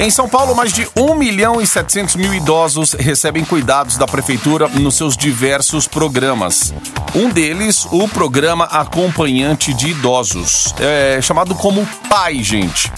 Em 0.00 0.10
São 0.10 0.28
Paulo, 0.28 0.56
mais 0.56 0.72
de 0.72 0.88
1 0.96 1.14
milhão 1.14 1.60
e 1.60 1.66
700 1.66 2.16
mil 2.16 2.34
idosos 2.34 2.94
recebem 2.94 3.44
cuidados 3.44 3.96
da 3.96 4.08
prefeitura 4.08 4.66
nos 4.66 4.96
seus 4.96 5.16
diversos 5.16 5.86
programas. 5.86 6.74
Um 7.14 7.28
deles, 7.28 7.86
o 7.92 8.08
programa 8.08 8.64
Acompanhante 8.64 9.74
de 9.74 9.90
Idosos, 9.90 10.74
é 10.80 11.11
chamado 11.20 11.54
como 11.54 11.86
PAI, 12.08 12.42
gente. 12.42 12.90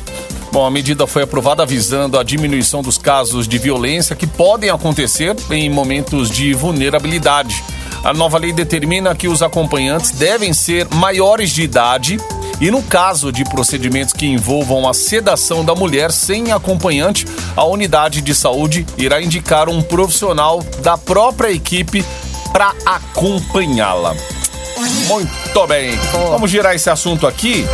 Bom, 0.55 0.65
a 0.65 0.71
medida 0.71 1.05
foi 1.05 1.23
aprovada 1.23 1.65
visando 1.65 2.17
a 2.17 2.23
diminuição 2.23 2.81
dos 2.81 2.97
casos 2.97 3.45
de 3.45 3.57
violência 3.57 4.15
que 4.15 4.25
podem 4.25 4.69
acontecer 4.69 5.35
em 5.51 5.69
momentos 5.69 6.31
de 6.31 6.53
vulnerabilidade. 6.53 7.61
A 8.05 8.13
nova 8.13 8.37
lei 8.37 8.53
determina 8.53 9.13
que 9.13 9.27
os 9.27 9.43
acompanhantes 9.43 10.11
devem 10.11 10.53
ser 10.53 10.87
maiores 10.93 11.49
de 11.49 11.61
idade 11.61 12.17
e, 12.61 12.71
no 12.71 12.81
caso 12.81 13.33
de 13.33 13.43
procedimentos 13.43 14.13
que 14.13 14.27
envolvam 14.27 14.87
a 14.87 14.93
sedação 14.93 15.65
da 15.65 15.75
mulher 15.75 16.09
sem 16.09 16.53
acompanhante, 16.53 17.25
a 17.53 17.65
unidade 17.65 18.21
de 18.21 18.33
saúde 18.33 18.85
irá 18.97 19.21
indicar 19.21 19.67
um 19.67 19.81
profissional 19.81 20.63
da 20.81 20.97
própria 20.97 21.51
equipe 21.51 22.01
para 22.53 22.73
acompanhá-la. 22.85 24.15
Muito 25.09 25.67
bem. 25.67 25.91
Vamos 26.29 26.49
girar 26.49 26.73
esse 26.73 26.89
assunto 26.89 27.27
aqui. 27.27 27.65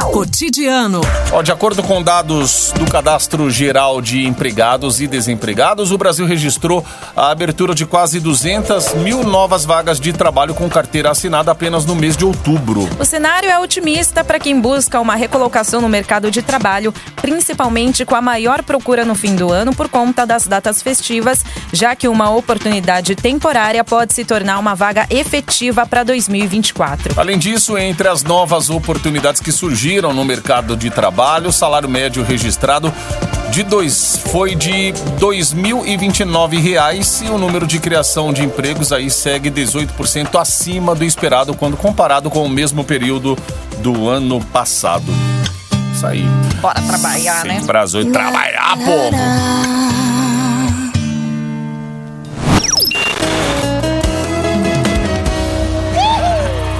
Cotidiano. 0.00 1.00
Ó, 1.32 1.42
de 1.42 1.52
acordo 1.52 1.82
com 1.82 2.02
dados 2.02 2.72
do 2.76 2.84
Cadastro 2.90 3.50
Geral 3.50 4.00
de 4.00 4.26
Empregados 4.26 5.00
e 5.00 5.06
Desempregados, 5.06 5.92
o 5.92 5.98
Brasil 5.98 6.26
registrou 6.26 6.84
a 7.16 7.30
abertura 7.30 7.74
de 7.74 7.86
quase 7.86 8.18
200 8.18 8.94
mil 8.94 9.22
novas 9.22 9.64
vagas 9.64 10.00
de 10.00 10.12
trabalho 10.12 10.54
com 10.54 10.68
carteira 10.68 11.10
assinada 11.10 11.50
apenas 11.50 11.84
no 11.84 11.94
mês 11.94 12.16
de 12.16 12.24
outubro. 12.24 12.88
O 12.98 13.04
cenário 13.04 13.48
é 13.48 13.58
otimista 13.58 14.24
para 14.24 14.38
quem 14.38 14.60
busca 14.60 15.00
uma 15.00 15.14
recolocação 15.14 15.80
no 15.80 15.88
mercado 15.88 16.30
de 16.30 16.42
trabalho, 16.42 16.92
principalmente 17.16 18.04
com 18.04 18.14
a 18.14 18.22
maior 18.22 18.62
procura 18.62 19.04
no 19.04 19.14
fim 19.14 19.36
do 19.36 19.52
ano 19.52 19.74
por 19.74 19.88
conta 19.88 20.26
das 20.26 20.46
datas 20.46 20.82
festivas, 20.82 21.44
já 21.72 21.94
que 21.94 22.08
uma 22.08 22.30
oportunidade 22.30 23.14
temporária 23.14 23.84
pode 23.84 24.12
se 24.12 24.24
tornar 24.24 24.58
uma 24.58 24.74
vaga 24.74 25.06
efetiva 25.08 25.86
para 25.86 26.02
2024. 26.02 27.14
Além 27.16 27.38
disso, 27.38 27.78
entre 27.78 28.08
as 28.08 28.22
novas 28.22 28.70
oportunidades 28.70 29.40
que 29.40 29.52
surgiram 29.52 29.83
no 29.84 30.24
mercado 30.24 30.78
de 30.78 30.88
trabalho, 30.88 31.50
o 31.50 31.52
salário 31.52 31.88
médio 31.88 32.22
registrado 32.24 32.90
de 33.50 33.62
dois, 33.62 34.18
foi 34.32 34.54
de 34.54 34.94
2.029 35.20 36.58
reais 36.58 37.22
e 37.22 37.28
o 37.28 37.36
número 37.36 37.66
de 37.66 37.78
criação 37.78 38.32
de 38.32 38.42
empregos 38.42 38.92
aí 38.92 39.10
segue 39.10 39.50
18% 39.50 40.40
acima 40.40 40.94
do 40.94 41.04
esperado 41.04 41.54
quando 41.54 41.76
comparado 41.76 42.30
com 42.30 42.44
o 42.44 42.48
mesmo 42.48 42.82
período 42.82 43.36
do 43.78 44.08
ano 44.08 44.40
passado. 44.46 45.04
Isso 45.94 46.06
aí. 46.06 46.24
Bora 46.62 46.80
trabalhar, 46.80 47.44
né? 47.44 47.60
Brasil 47.66 48.00
e 48.00 48.10
trabalhar, 48.10 48.76
povo. 48.78 49.83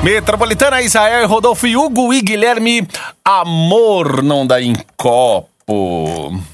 Metropolitana, 0.04 0.82
Israel, 0.82 1.22
e 1.22 1.24
Rodolfo 1.24 1.66
Hugo 1.66 2.12
e 2.12 2.20
Guilherme. 2.20 2.86
Amor 3.24 4.22
não 4.22 4.46
dá 4.46 4.60
em 4.60 4.74
copo. 4.98 5.48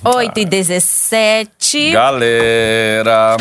8 0.04 0.38
e 0.38 0.44
17. 0.44 1.90
Galera. 1.90 3.36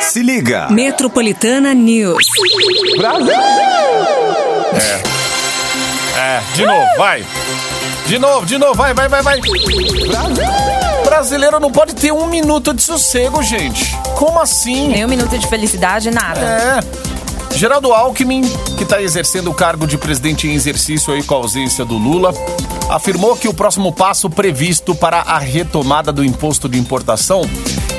Se 0.00 0.22
liga. 0.22 0.68
Metropolitana 0.70 1.74
News. 1.74 2.24
É, 6.16 6.40
de 6.54 6.64
novo, 6.64 6.96
vai. 6.96 7.26
De 8.06 8.18
novo, 8.20 8.46
de 8.46 8.56
novo, 8.56 8.74
vai, 8.74 8.94
vai, 8.94 9.08
vai, 9.08 9.20
vai. 9.20 9.40
Brasileiro 11.04 11.58
não 11.58 11.72
pode 11.72 11.96
ter 11.96 12.12
um 12.12 12.28
minuto 12.28 12.72
de 12.72 12.82
sossego, 12.82 13.42
gente. 13.42 13.96
Como 14.16 14.38
assim? 14.38 14.86
Nem 14.86 15.04
um 15.04 15.08
minuto 15.08 15.36
de 15.36 15.48
felicidade, 15.48 16.08
nada. 16.12 16.40
É. 16.40 17.13
Geraldo 17.54 17.92
Alckmin, 17.92 18.42
que 18.76 18.82
está 18.82 19.00
exercendo 19.00 19.50
o 19.50 19.54
cargo 19.54 19.86
de 19.86 19.96
presidente 19.96 20.48
em 20.48 20.54
exercício 20.54 21.12
aí 21.12 21.22
com 21.22 21.34
a 21.34 21.38
ausência 21.38 21.84
do 21.84 21.96
Lula, 21.96 22.34
afirmou 22.90 23.36
que 23.36 23.48
o 23.48 23.54
próximo 23.54 23.92
passo 23.92 24.28
previsto 24.28 24.94
para 24.94 25.20
a 25.20 25.38
retomada 25.38 26.12
do 26.12 26.24
imposto 26.24 26.68
de 26.68 26.78
importação 26.78 27.42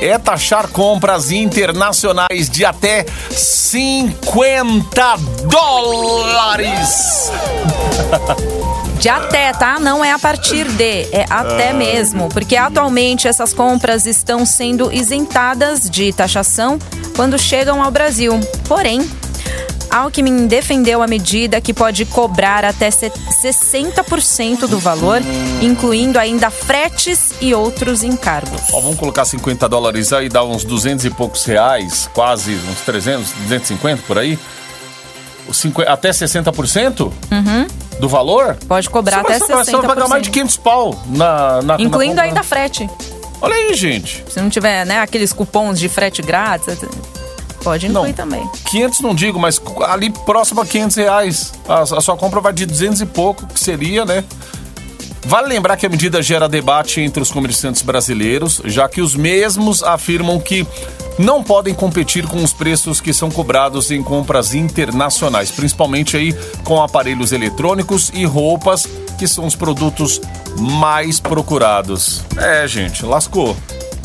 é 0.01 0.17
taxar 0.17 0.67
compras 0.69 1.31
internacionais 1.31 2.49
de 2.49 2.65
até 2.65 3.05
50 3.31 5.15
dólares. 5.49 7.31
De 8.99 9.09
até, 9.09 9.51
tá? 9.53 9.79
Não 9.79 10.03
é 10.03 10.11
a 10.11 10.19
partir 10.19 10.67
de, 10.67 11.03
é 11.11 11.25
até 11.29 11.73
mesmo. 11.73 12.29
Porque 12.29 12.55
atualmente 12.55 13.27
essas 13.27 13.53
compras 13.53 14.05
estão 14.05 14.45
sendo 14.45 14.91
isentadas 14.91 15.89
de 15.89 16.11
taxação 16.13 16.79
quando 17.15 17.37
chegam 17.37 17.83
ao 17.83 17.91
Brasil. 17.91 18.39
Porém, 18.67 19.07
Alckmin 19.89 20.48
defendeu 20.48 21.01
a 21.01 21.08
medida 21.08 21.60
que 21.62 21.74
pode 21.74 22.06
cobrar 22.06 22.63
até 22.65 22.89
se- 22.92 23.12
60% 23.42 24.68
do 24.68 24.80
valor, 24.80 25.22
incluindo 25.62 26.20
ainda 26.20 26.50
fretes 26.50 27.32
e 27.42 27.54
outros 27.54 28.04
encargos. 28.04 28.62
Ó, 28.74 28.82
vamos 28.82 28.98
colocar 28.98 29.25
50 29.25 29.68
dólares 29.70 30.12
aí, 30.13 30.30
dá 30.30 30.44
uns 30.44 30.63
200 30.63 31.06
e 31.06 31.10
poucos 31.10 31.46
reais, 31.46 32.10
quase 32.13 32.56
uns 32.56 32.82
300, 32.82 33.32
250 33.32 34.04
por 34.08 34.18
aí. 34.18 34.38
Os 35.48 35.58
50 35.58 35.92
até 35.92 36.10
60% 36.10 37.12
do 38.00 38.10
valor? 38.10 38.58
Pode 38.68 38.89
cobrar 38.89 39.24
Você 39.24 39.34
até 39.34 39.54
vai- 39.54 39.63
Você 39.65 39.72
vai 39.72 39.82
pagar 39.88 40.08
mais 40.08 40.24
de 40.24 40.30
60%. 40.30 40.34
500 40.34 40.58
pau 40.58 41.04
na, 41.08 41.62
na 41.62 41.75
Incluindo 41.80 42.15
na 42.15 42.24
ainda 42.24 42.44
frete. 42.44 42.89
Olha 43.42 43.54
aí, 43.54 43.74
gente. 43.75 44.24
Se 44.30 44.39
não 44.42 44.50
tiver, 44.50 44.86
né, 44.86 45.00
aqueles 45.00 45.32
cupons 45.32 45.77
de 45.77 45.88
frete 45.88 46.22
grátis, 46.22 46.77
pode 47.65 47.88
incluir 47.88 48.10
Não. 48.10 48.13
também. 48.13 48.48
500 48.69 49.01
não 49.01 49.15
digo, 49.15 49.39
mas 49.39 49.60
ali 49.88 50.12
próximo 50.12 50.62
a 50.62 50.65
500 50.65 50.95
reais. 50.98 51.53
A, 51.67 51.81
a 51.81 52.01
sua 52.01 52.15
compra 52.15 52.39
vai 52.39 52.53
de 52.53 52.65
200 52.65 53.01
e 53.01 53.05
pouco, 53.07 53.48
que 53.48 53.60
seria, 53.60 54.05
né? 54.05 54.24
Vale 55.25 55.48
lembrar 55.48 55.75
que 55.75 55.88
a 55.88 55.89
medida 55.89 56.22
gera 56.22 56.48
debate 56.48 57.01
entre 57.01 57.22
os 57.24 57.31
comerciantes 57.31 57.81
brasileiros, 57.81 58.62
já 58.65 58.88
que 58.88 59.01
os 59.01 59.15
mesmos 59.15 59.81
afirmam 59.81 60.39
que 60.39 60.65
não 61.17 61.43
podem 61.43 61.74
competir 61.74 62.27
com 62.27 62.43
os 62.43 62.53
preços 62.53 63.01
que 63.01 63.12
são 63.12 63.31
cobrados 63.31 63.89
em 63.89 64.03
compras 64.03 64.53
internacionais, 64.53 65.50
principalmente 65.50 66.15
aí 66.15 66.36
com 66.63 66.79
aparelhos 66.79 67.31
eletrônicos 67.31 68.12
e 68.13 68.24
roupas, 68.25 68.88
que 69.17 69.27
são 69.27 69.48
os 69.48 69.55
produtos 69.55 70.22
mais 70.60 71.19
procurados. 71.19 72.22
É, 72.38 72.67
gente, 72.67 73.03
lascou. 73.03 73.57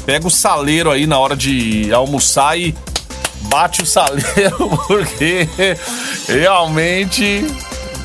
Pega 0.07 0.27
o 0.27 0.31
saleiro 0.31 0.91
aí 0.91 1.07
na 1.07 1.19
hora 1.19 1.37
de 1.37 1.93
almoçar 1.93 2.59
e 2.59 2.75
bate 3.43 3.83
o 3.83 3.87
saleiro, 3.87 4.79
porque 4.87 5.49
realmente. 6.27 7.45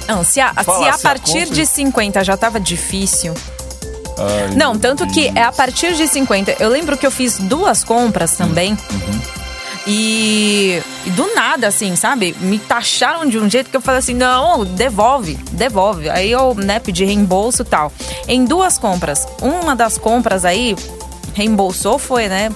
Não, 0.07 0.23
se 0.23 0.39
a, 0.39 0.53
se 0.53 0.69
a 0.69 0.93
a 0.95 0.99
partir 0.99 1.39
compra- 1.45 1.55
de 1.55 1.65
50 1.65 2.23
já 2.23 2.37
tava 2.37 2.59
difícil. 2.59 3.33
Ai, 4.17 4.55
Não, 4.55 4.77
tanto 4.77 5.05
que 5.07 5.27
é 5.35 5.43
a 5.43 5.51
partir 5.51 5.95
de 5.95 6.07
50. 6.07 6.55
Eu 6.59 6.69
lembro 6.69 6.97
que 6.97 7.05
eu 7.05 7.11
fiz 7.11 7.37
duas 7.37 7.83
compras 7.83 8.35
também. 8.37 8.71
Uhum. 8.91 9.21
E, 9.87 10.81
e 11.05 11.09
do 11.11 11.35
nada, 11.35 11.67
assim, 11.67 11.95
sabe? 11.95 12.35
Me 12.39 12.57
taxaram 12.57 13.27
de 13.27 13.37
um 13.37 13.47
jeito 13.49 13.69
que 13.69 13.77
eu 13.77 13.81
falei 13.81 13.99
assim: 13.99 14.15
não, 14.15 14.65
devolve, 14.65 15.35
devolve. 15.51 16.09
Aí 16.09 16.31
eu, 16.31 16.55
né, 16.55 16.79
pedi 16.79 17.05
reembolso 17.05 17.61
e 17.61 17.65
tal. 17.65 17.91
Em 18.27 18.45
duas 18.45 18.77
compras. 18.79 19.27
Uma 19.41 19.75
das 19.75 19.97
compras 19.97 20.43
aí, 20.43 20.75
reembolsou, 21.35 21.99
foi, 21.99 22.27
né? 22.27 22.49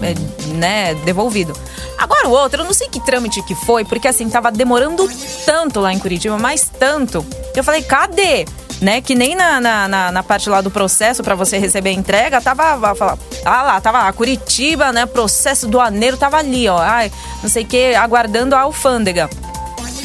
é, 0.00 0.14
né, 0.54 0.94
devolvido. 1.04 1.54
Agora 2.00 2.28
o 2.28 2.30
outro, 2.32 2.62
eu 2.62 2.64
não 2.64 2.72
sei 2.72 2.88
que 2.88 2.98
trâmite 3.00 3.42
que 3.42 3.54
foi, 3.54 3.84
porque 3.84 4.08
assim, 4.08 4.28
tava 4.28 4.50
demorando 4.50 5.06
tanto 5.44 5.80
lá 5.80 5.92
em 5.92 5.98
Curitiba, 5.98 6.38
mas 6.38 6.70
tanto. 6.78 7.24
Eu 7.54 7.62
falei, 7.62 7.82
cadê? 7.82 8.46
Né, 8.80 9.02
que 9.02 9.14
nem 9.14 9.34
na, 9.36 9.60
na, 9.60 9.86
na- 9.86 10.10
na 10.12 10.22
parte 10.22 10.48
lá 10.48 10.62
do 10.62 10.70
processo 10.70 11.22
pra 11.22 11.34
você 11.34 11.58
receber 11.58 11.90
a 11.90 11.92
entrega, 11.92 12.40
tava, 12.40 12.94
falar, 12.94 13.18
ah 13.44 13.62
lá, 13.62 13.80
tava 13.82 13.98
lá, 14.04 14.10
Curitiba, 14.14 14.90
né, 14.90 15.04
processo 15.04 15.66
doaneiro, 15.68 16.16
tava 16.16 16.38
ali, 16.38 16.66
ó, 16.66 16.78
ai, 16.78 17.12
não 17.42 17.50
sei 17.50 17.64
o 17.64 17.66
que, 17.66 17.94
aguardando 17.94 18.54
a 18.56 18.60
alfândega. 18.62 19.28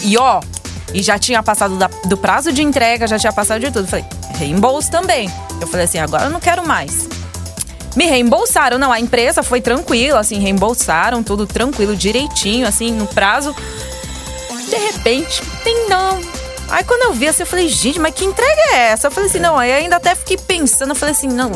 E 0.03 0.17
ó, 0.17 0.41
e 0.93 1.01
já 1.01 1.17
tinha 1.17 1.41
passado 1.41 1.77
da- 1.77 1.89
do 2.03 2.17
prazo 2.17 2.51
de 2.51 2.61
entrega, 2.61 3.07
já 3.07 3.17
tinha 3.17 3.31
passado 3.31 3.61
de 3.61 3.71
tudo. 3.71 3.87
Falei, 3.87 4.03
reembolso 4.37 4.91
também. 4.91 5.31
Eu 5.61 5.67
falei 5.67 5.85
assim, 5.85 5.99
agora 5.99 6.25
eu 6.25 6.29
não 6.29 6.41
quero 6.41 6.67
mais. 6.67 7.07
Me 7.95 8.05
reembolsaram, 8.05 8.77
não, 8.77 8.91
a 8.91 8.99
empresa 8.99 9.41
foi 9.41 9.61
tranquila, 9.61 10.19
assim, 10.19 10.39
reembolsaram 10.39 11.23
tudo 11.23 11.47
tranquilo, 11.47 11.95
direitinho, 11.95 12.67
assim, 12.67 12.91
no 12.91 13.07
prazo. 13.07 13.55
De 14.69 14.75
repente, 14.75 15.41
tem 15.63 15.87
não. 15.87 16.19
Aí 16.69 16.83
quando 16.83 17.03
eu 17.03 17.13
vi 17.13 17.27
assim, 17.27 17.43
eu 17.43 17.47
falei, 17.47 17.69
gente, 17.69 17.99
mas 17.99 18.13
que 18.13 18.25
entrega 18.25 18.61
é 18.73 18.87
essa? 18.87 19.07
Eu 19.07 19.11
falei 19.11 19.29
assim, 19.29 19.39
não, 19.39 19.57
aí 19.57 19.71
ainda 19.71 19.97
até 19.97 20.15
fiquei 20.15 20.37
pensando, 20.37 20.89
eu 20.89 20.95
falei 20.95 21.13
assim, 21.13 21.27
não, 21.27 21.51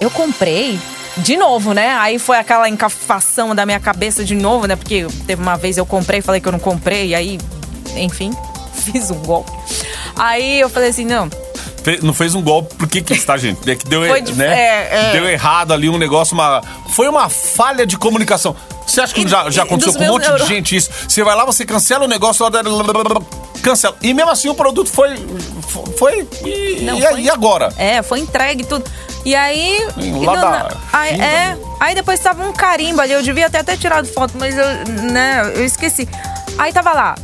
eu 0.00 0.10
comprei 0.10 0.80
de 1.18 1.36
novo, 1.36 1.74
né? 1.74 1.94
Aí 1.98 2.18
foi 2.18 2.38
aquela 2.38 2.68
encafação 2.68 3.54
da 3.54 3.66
minha 3.66 3.78
cabeça 3.78 4.24
de 4.24 4.34
novo, 4.34 4.66
né? 4.66 4.74
Porque 4.74 5.06
teve 5.26 5.42
uma 5.42 5.56
vez 5.56 5.76
eu 5.76 5.84
comprei, 5.84 6.22
falei 6.22 6.40
que 6.40 6.48
eu 6.48 6.52
não 6.52 6.58
comprei, 6.58 7.14
aí, 7.14 7.38
enfim, 7.94 8.32
fiz 8.72 9.10
um 9.10 9.18
golpe. 9.22 9.52
Aí 10.16 10.60
eu 10.60 10.70
falei 10.70 10.88
assim, 10.88 11.04
não, 11.04 11.28
Fe- 11.84 11.98
Não 12.02 12.12
fez 12.14 12.34
um 12.34 12.42
golpe, 12.42 12.74
por 12.76 12.88
que 12.88 13.00
que 13.02 13.12
está, 13.12 13.36
gente? 13.36 13.68
É 13.70 13.74
que 13.74 13.86
deu, 13.86 14.02
de- 14.22 14.32
né? 14.34 14.46
é, 14.46 14.88
é. 15.08 15.12
deu 15.12 15.28
errado 15.28 15.72
ali 15.72 15.88
um 15.88 15.98
negócio, 15.98 16.34
uma. 16.34 16.62
Foi 16.90 17.08
uma 17.08 17.28
falha 17.28 17.86
de 17.86 17.96
comunicação. 17.98 18.54
Você 18.86 19.00
acha 19.00 19.14
que 19.14 19.22
E- 19.22 19.28
já, 19.28 19.48
já 19.50 19.62
aconteceu 19.62 19.92
com 19.94 20.04
um 20.04 20.08
monte 20.08 20.30
de 20.32 20.46
gente 20.46 20.76
isso? 20.76 20.90
Você 21.08 21.22
vai 21.22 21.34
lá, 21.34 21.44
você 21.44 21.64
cancela 21.64 22.04
o 22.04 22.08
negócio, 22.08 22.44
cancela. 23.62 23.96
E 24.02 24.12
mesmo 24.12 24.30
assim 24.30 24.48
o 24.48 24.54
produto 24.54 24.88
foi. 24.90 25.16
Foi. 25.98 26.28
E, 26.44 26.80
Não, 26.82 26.98
e, 26.98 27.02
foi- 27.02 27.20
e 27.22 27.30
agora? 27.30 27.72
É, 27.76 28.02
foi 28.02 28.20
entregue 28.20 28.62
e 28.62 28.66
tudo. 28.66 28.84
E 29.24 29.34
aí. 29.34 29.78
Lá 30.24 30.34
do 30.34 30.40
da- 30.40 30.76
aí, 30.92 31.20
é, 31.20 31.56
aí 31.80 31.94
depois 31.94 32.18
tava 32.20 32.44
um 32.46 32.52
carimbo 32.52 33.00
ali. 33.00 33.12
Eu 33.12 33.22
devia 33.22 33.46
até 33.46 33.62
ter 33.62 33.76
tirado 33.78 34.06
foto, 34.08 34.34
mas 34.38 34.56
eu, 34.56 34.66
né, 35.12 35.52
eu 35.54 35.64
esqueci. 35.64 36.08
Aí 36.58 36.72
tava 36.72 36.92
lá. 36.92 37.14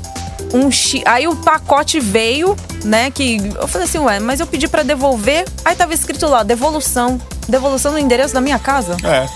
Um. 0.53 0.71
Aí 1.05 1.27
o 1.29 1.37
pacote 1.37 2.01
veio, 2.01 2.57
né? 2.85 3.11
Que 3.11 3.37
eu 3.57 3.69
falei 3.69 3.87
assim, 3.87 3.99
ué, 3.99 4.19
mas 4.21 4.41
eu 4.41 4.47
pedi 4.47 4.69
pra 4.69 4.83
devolver. 4.83 5.47
Aí 5.65 5.75
tava 5.75 5.93
escrito 5.95 6.27
lá, 6.27 6.43
devolução. 6.43 7.21
Devolução 7.49 7.93
no 7.93 7.99
endereço 7.99 8.35
da 8.35 8.41
minha 8.41 8.59
casa. 8.59 8.97
É. 9.05 9.27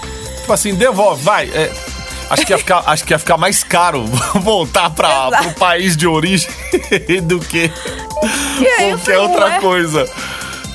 Tipo 0.40 0.52
assim, 0.52 0.74
devolve, 0.74 1.22
vai. 1.22 1.48
É, 1.48 1.72
acho, 2.30 2.44
que 2.44 2.52
ia 2.52 2.58
ficar, 2.58 2.82
acho 2.86 3.04
que 3.04 3.12
ia 3.12 3.18
ficar 3.18 3.36
mais 3.36 3.62
caro 3.62 4.04
voltar 4.40 4.90
para 4.90 5.46
o 5.46 5.54
país 5.54 5.96
de 5.96 6.06
origem 6.06 6.48
do 7.24 7.38
que 7.38 7.70
qualquer 8.58 8.98
falei, 8.98 9.20
outra 9.20 9.44
ué. 9.46 9.60
coisa. 9.60 10.10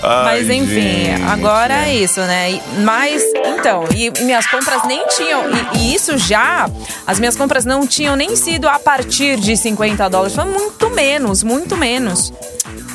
Ai, 0.01 0.23
Mas 0.25 0.49
enfim, 0.49 1.05
gente. 1.05 1.23
agora 1.23 1.87
é 1.87 1.95
isso, 1.95 2.19
né? 2.21 2.61
Mas, 2.83 3.23
então, 3.45 3.83
e 3.95 4.11
minhas 4.23 4.45
compras 4.45 4.83
nem 4.85 5.05
tinham. 5.07 5.43
E, 5.73 5.77
e 5.79 5.95
isso 5.95 6.17
já, 6.17 6.69
as 7.05 7.19
minhas 7.19 7.35
compras 7.35 7.65
não 7.65 7.85
tinham 7.87 8.15
nem 8.15 8.35
sido 8.35 8.67
a 8.67 8.77
partir 8.79 9.37
de 9.39 9.57
50 9.57 10.07
dólares. 10.09 10.35
Foi 10.35 10.45
muito 10.45 10.89
menos, 10.91 11.41
muito 11.43 11.75
menos. 11.75 12.31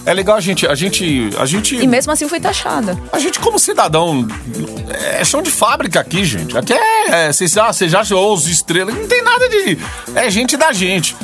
É 0.04 0.12
legal 0.12 0.36
a 0.36 0.40
gente, 0.40 0.66
a 0.66 0.74
gente, 0.74 1.30
a 1.38 1.46
gente, 1.46 1.76
E 1.76 1.86
mesmo 1.86 2.12
assim 2.12 2.28
fui 2.28 2.40
taxada. 2.40 2.98
a 3.12 3.18
gente 3.20 3.38
como 3.38 3.56
cidadão, 3.58 4.26
é 4.90 5.24
chão 5.24 5.40
de 5.42 5.50
fábrica 5.50 6.00
aqui, 6.00 6.24
gente. 6.24 6.58
Aqui 6.58 6.72
é, 6.72 7.26
é 7.28 7.32
você 7.32 7.46
já, 7.46 7.72
você 7.72 7.88
já 7.88 8.00
achou 8.00 8.32
os 8.34 8.48
estrelas, 8.48 8.94
não 8.94 9.06
tem 9.06 9.22
nada 9.22 9.48
de, 9.48 9.78
é 10.16 10.28
gente 10.28 10.56
da 10.56 10.72
gente. 10.72 11.14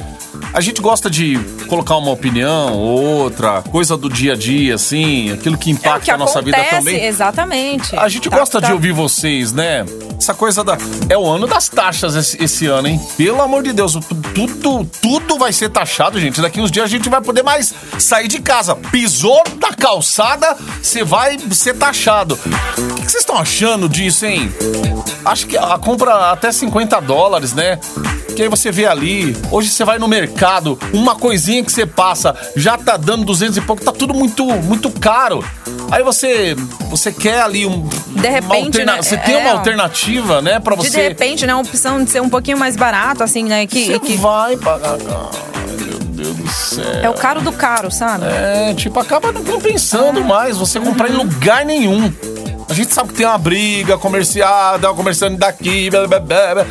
A 0.53 0.61
gente 0.61 0.81
gosta 0.81 1.11
de 1.11 1.39
colocar 1.69 1.97
uma 1.97 2.11
opinião, 2.11 2.73
outra, 2.75 3.63
coisa 3.63 3.97
do 3.97 4.09
dia 4.09 4.33
a 4.33 4.37
dia, 4.37 4.75
assim, 4.77 5.31
aquilo 5.33 5.59
que 5.59 5.71
É 5.71 5.73
impacta 5.75 6.01
que 6.01 6.11
a 6.11 6.17
nossa 6.17 6.41
vida 6.41 6.57
também. 6.65 7.05
exatamente. 7.05 7.95
A 7.97 8.09
gente 8.09 8.29
Tá- 8.31 8.39
gosta 8.39 8.61
tá- 8.61 8.67
de 8.69 8.73
ouvir 8.73 8.93
vocês, 8.93 9.53
né? 9.53 9.85
Essa 10.19 10.35
coisa 10.35 10.65
da. 10.65 10.77
É 11.09 11.17
o 11.17 11.25
ano 11.27 11.47
das 11.47 11.69
taxas 11.69 12.15
esse, 12.17 12.43
esse 12.43 12.67
ano, 12.67 12.89
hein? 12.89 13.01
Pelo 13.17 13.41
amor 13.41 13.63
de 13.63 13.73
Deus, 13.73 13.93
tudo, 14.35 14.85
tudo 15.01 15.39
vai 15.39 15.53
ser 15.53 15.69
taxado, 15.69 16.19
gente. 16.19 16.41
Daqui 16.41 16.61
uns 16.61 16.71
dias 16.71 16.87
a 16.87 16.89
gente 16.89 17.09
vai 17.09 17.21
poder 17.21 17.43
mais 17.45 17.73
sair 17.99 18.27
de 18.27 18.41
casa. 18.41 18.75
Pisou 18.75 19.43
na 19.61 19.73
calçada, 19.75 20.57
você 20.83 21.05
vai 21.05 21.39
ser 21.53 21.75
taxado. 21.77 22.35
O 22.35 22.95
que 22.95 23.03
que 23.03 23.11
vocês 23.13 23.23
estão 23.23 23.37
achando 23.39 23.89
disso, 23.89 24.27
hein? 24.27 24.53
Acho 25.25 25.47
que 25.47 25.57
a 25.57 25.79
compra 25.79 26.33
até 26.33 26.51
50 26.51 26.99
dólares, 27.01 27.53
né? 27.53 27.79
Que 28.39 28.45
aí 28.45 28.49
você 28.49 28.71
vê 28.71 28.87
ali, 28.87 29.37
hoje 29.51 29.69
você 29.69 29.85
vai 29.85 29.99
no 29.99 30.07
mercado, 30.07 30.79
uma 30.93 31.17
coisinha 31.17 31.65
que 31.65 31.73
você 31.73 31.85
passa 31.85 32.37
já 32.55 32.79
tá 32.79 32.97
dando 32.97 33.25
200 33.25 33.57
e 33.57 33.61
pouco, 33.61 33.85
tá 33.85 33.91
tudo 33.91 34.15
muito 34.15 34.45
muito 34.45 34.93
caro. 34.93 35.45
Aí 35.91 36.05
você 36.05 36.55
você 36.89 37.11
quer 37.11 37.41
ali 37.41 37.67
um 37.67 37.81
De 38.07 38.29
repente, 38.29 38.81
uma 38.81 38.93
né? 38.93 39.03
você 39.03 39.17
tem 39.17 39.35
É, 39.35 39.39
uma 39.39 39.59
alternativa, 39.59 40.41
né, 40.41 40.61
para 40.61 40.77
você 40.77 40.89
de 40.89 41.01
repente, 41.01 41.49
né? 41.49 41.53
A 41.53 41.59
opção 41.59 42.05
de 42.05 42.11
ser 42.11 42.23
um 42.23 42.29
pouquinho 42.29 42.57
mais 42.57 42.77
barato, 42.77 43.25
assim, 43.25 43.43
né? 43.43 43.67
Que, 43.67 43.87
você 43.87 43.99
que 43.99 44.17
vai 44.17 44.57
pagar. 44.57 44.97
Deus 46.11 46.37
do 46.37 46.49
céu. 46.49 46.85
é 47.03 47.11
o 47.11 47.15
caro 47.15 47.41
do 47.41 47.51
caro, 47.51 47.91
sabe? 47.91 48.25
É, 48.25 48.73
tipo, 48.73 49.01
acaba 49.01 49.33
não 49.33 49.43
compensando 49.43 50.23
mais 50.23 50.57
você 50.57 50.79
comprar 50.79 51.11
em 51.11 51.15
lugar 51.15 51.65
nenhum. 51.65 52.13
A 52.69 52.75
gente 52.75 52.95
sabe 52.95 53.09
que 53.09 53.17
tem 53.17 53.27
uma 53.27 53.39
briga 53.39 53.99
comercial, 53.99 54.79
uma 54.79 54.95
comerciante 54.95 55.39
daqui, 55.39 55.91
blá, 55.91 56.07
blá, 56.07 56.21
blá, 56.21 56.55
blá. 56.55 56.67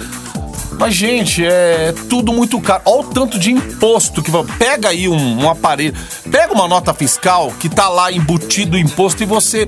Mas, 0.79 0.93
gente, 0.93 1.43
é 1.45 1.93
tudo 2.09 2.31
muito 2.31 2.59
caro. 2.61 2.81
Olha 2.85 2.99
o 2.99 3.03
tanto 3.05 3.39
de 3.39 3.51
imposto 3.51 4.21
que 4.21 4.29
vai. 4.29 4.43
Pega 4.59 4.89
aí 4.89 5.07
um, 5.09 5.43
um 5.43 5.49
aparelho, 5.49 5.95
pega 6.29 6.53
uma 6.53 6.67
nota 6.67 6.93
fiscal 6.93 7.51
que 7.59 7.67
tá 7.67 7.89
lá 7.89 8.11
embutido 8.11 8.75
o 8.75 8.79
imposto 8.79 9.23
e 9.23 9.25
você. 9.25 9.67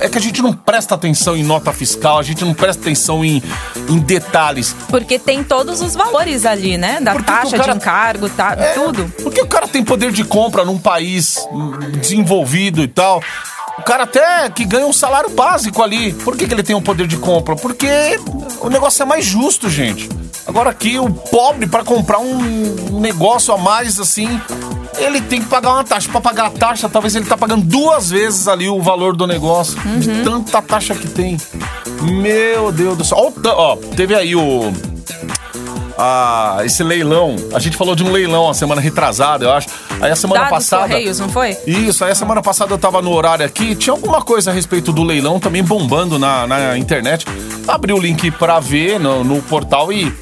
É 0.00 0.08
que 0.08 0.18
a 0.18 0.20
gente 0.20 0.42
não 0.42 0.52
presta 0.52 0.94
atenção 0.94 1.36
em 1.36 1.44
nota 1.44 1.72
fiscal, 1.72 2.18
a 2.18 2.22
gente 2.22 2.44
não 2.44 2.54
presta 2.54 2.82
atenção 2.82 3.24
em, 3.24 3.42
em 3.88 3.98
detalhes. 3.98 4.74
Porque 4.88 5.18
tem 5.18 5.44
todos 5.44 5.80
os 5.80 5.94
valores 5.94 6.44
ali, 6.44 6.76
né? 6.76 7.00
Da 7.00 7.12
Porque 7.12 7.30
que 7.30 7.38
taxa 7.38 7.56
cara- 7.56 7.72
de 7.72 7.78
encargo, 7.78 8.28
tá, 8.28 8.56
É, 8.58 8.72
tudo. 8.72 9.12
Porque 9.22 9.40
o 9.40 9.46
cara 9.46 9.68
tem 9.68 9.84
poder 9.84 10.10
de 10.12 10.24
compra 10.24 10.64
num 10.64 10.78
país 10.78 11.36
desenvolvido 12.00 12.82
e 12.82 12.88
tal. 12.88 13.22
O 13.78 13.82
cara 13.82 14.02
até 14.04 14.50
que 14.50 14.64
ganha 14.64 14.86
um 14.86 14.92
salário 14.92 15.30
básico 15.30 15.82
ali. 15.82 16.12
Por 16.12 16.36
que, 16.36 16.48
que 16.48 16.52
ele 16.54 16.64
tem 16.64 16.74
um 16.74 16.82
poder 16.82 17.06
de 17.06 17.16
compra? 17.16 17.54
Porque 17.54 17.86
o 18.60 18.68
negócio 18.68 19.02
é 19.02 19.06
mais 19.06 19.24
justo, 19.24 19.70
gente. 19.70 20.08
Agora 20.48 20.70
aqui, 20.70 20.98
o 20.98 21.10
pobre, 21.10 21.66
para 21.66 21.84
comprar 21.84 22.18
um 22.18 22.98
negócio 22.98 23.52
a 23.52 23.58
mais 23.58 24.00
assim, 24.00 24.40
ele 24.96 25.20
tem 25.20 25.42
que 25.42 25.46
pagar 25.46 25.74
uma 25.74 25.84
taxa. 25.84 26.10
Para 26.10 26.22
pagar 26.22 26.46
a 26.46 26.50
taxa, 26.50 26.88
talvez 26.88 27.14
ele 27.14 27.26
tá 27.26 27.36
pagando 27.36 27.66
duas 27.66 28.08
vezes 28.08 28.48
ali 28.48 28.66
o 28.66 28.80
valor 28.80 29.14
do 29.14 29.26
negócio. 29.26 29.78
De 29.98 30.24
tanta 30.24 30.62
taxa 30.62 30.94
que 30.94 31.06
tem. 31.06 31.36
Meu 32.00 32.72
Deus 32.72 32.96
do 32.96 33.04
céu. 33.04 33.18
Ó, 33.18 33.32
ó, 33.44 33.76
teve 33.76 34.14
aí 34.14 34.34
o 34.34 34.72
ah, 36.00 36.60
esse 36.64 36.84
leilão. 36.84 37.34
A 37.52 37.58
gente 37.58 37.76
falou 37.76 37.96
de 37.96 38.04
um 38.04 38.12
leilão 38.12 38.48
a 38.48 38.54
semana 38.54 38.80
retrasada, 38.80 39.44
eu 39.44 39.52
acho. 39.52 39.68
Aí 40.00 40.12
a 40.12 40.16
semana 40.16 40.42
Dados 40.42 40.58
passada. 40.58 40.86
Correios, 40.86 41.18
não 41.18 41.28
foi? 41.28 41.56
Isso, 41.66 42.04
aí 42.04 42.12
a 42.12 42.14
semana 42.14 42.40
passada 42.40 42.72
eu 42.72 42.78
tava 42.78 43.02
no 43.02 43.12
horário 43.12 43.44
aqui, 43.44 43.74
tinha 43.74 43.92
alguma 43.92 44.22
coisa 44.22 44.52
a 44.52 44.54
respeito 44.54 44.92
do 44.92 45.02
leilão 45.02 45.40
também 45.40 45.62
bombando 45.62 46.16
na, 46.16 46.46
na 46.46 46.78
internet. 46.78 47.26
Abri 47.66 47.92
o 47.92 47.98
link 47.98 48.30
pra 48.30 48.60
ver 48.60 49.00
no, 49.00 49.24
no 49.24 49.42
portal 49.42 49.92
e 49.92 50.14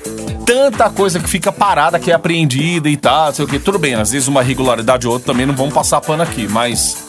tanta 0.47 0.89
coisa 0.89 1.19
que 1.19 1.29
fica 1.29 1.51
parada, 1.51 1.99
que 1.99 2.11
é 2.11 2.15
apreendida 2.15 2.89
e 2.89 2.97
tal, 2.97 3.27
não 3.27 3.35
sei 3.35 3.45
o 3.45 3.49
que. 3.49 3.59
Tudo 3.59 3.79
bem, 3.79 3.95
às 3.95 4.13
vezes 4.13 4.29
uma 4.29 4.43
irregularidade 4.43 5.07
ou 5.07 5.13
outra 5.13 5.33
também 5.33 5.45
não 5.45 5.55
vamos 5.55 5.75
passar 5.75 6.01
pano 6.01 6.23
aqui, 6.23 6.47
mas. 6.49 7.05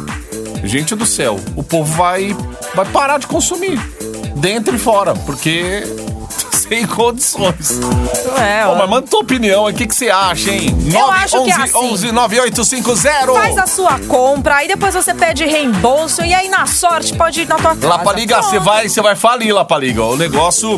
Gente 0.63 0.95
do 0.95 1.05
céu, 1.05 1.39
o 1.55 1.63
povo 1.63 1.93
vai, 1.93 2.35
vai 2.73 2.85
parar 2.87 3.19
de 3.19 3.27
consumir. 3.27 3.79
Dentro 4.35 4.75
e 4.75 4.79
fora, 4.79 5.13
porque. 5.13 5.83
Sem 6.67 6.85
condições. 6.85 7.79
É, 8.37 8.65
ó. 8.67 8.75
mas 8.75 8.89
manda 8.89 9.07
tua 9.07 9.21
opinião 9.21 9.67
aí, 9.67 9.73
o 9.73 9.77
que, 9.77 9.87
que 9.87 9.95
você 9.95 10.09
acha, 10.09 10.51
hein? 10.51 10.75
Eu 10.93 11.09
acho 11.11 11.41
que 11.45 11.51
é 11.51 11.53
11 11.53 11.61
assim. 11.61 11.77
11 11.77 12.11
9850. 12.11 13.33
Faz 13.33 13.57
a 13.57 13.67
sua 13.67 13.97
compra, 13.99 14.55
aí 14.55 14.67
depois 14.67 14.93
você 14.93 15.13
pede 15.13 15.45
reembolso 15.45 16.25
e 16.25 16.33
aí 16.33 16.49
na 16.49 16.65
sorte 16.65 17.15
pode 17.15 17.41
ir 17.41 17.47
na 17.47 17.55
tua 17.55 17.73
casa. 17.73 17.87
Lapaliga, 17.87 18.41
você 18.41 18.59
vai, 18.59 18.89
você 18.89 19.01
vai 19.01 19.15
falir, 19.15 19.53
Lapaliga. 19.53 20.03
O 20.03 20.17
negócio. 20.17 20.77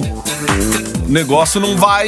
O 1.09 1.11
negócio 1.11 1.59
não 1.59 1.75
vai. 1.75 2.07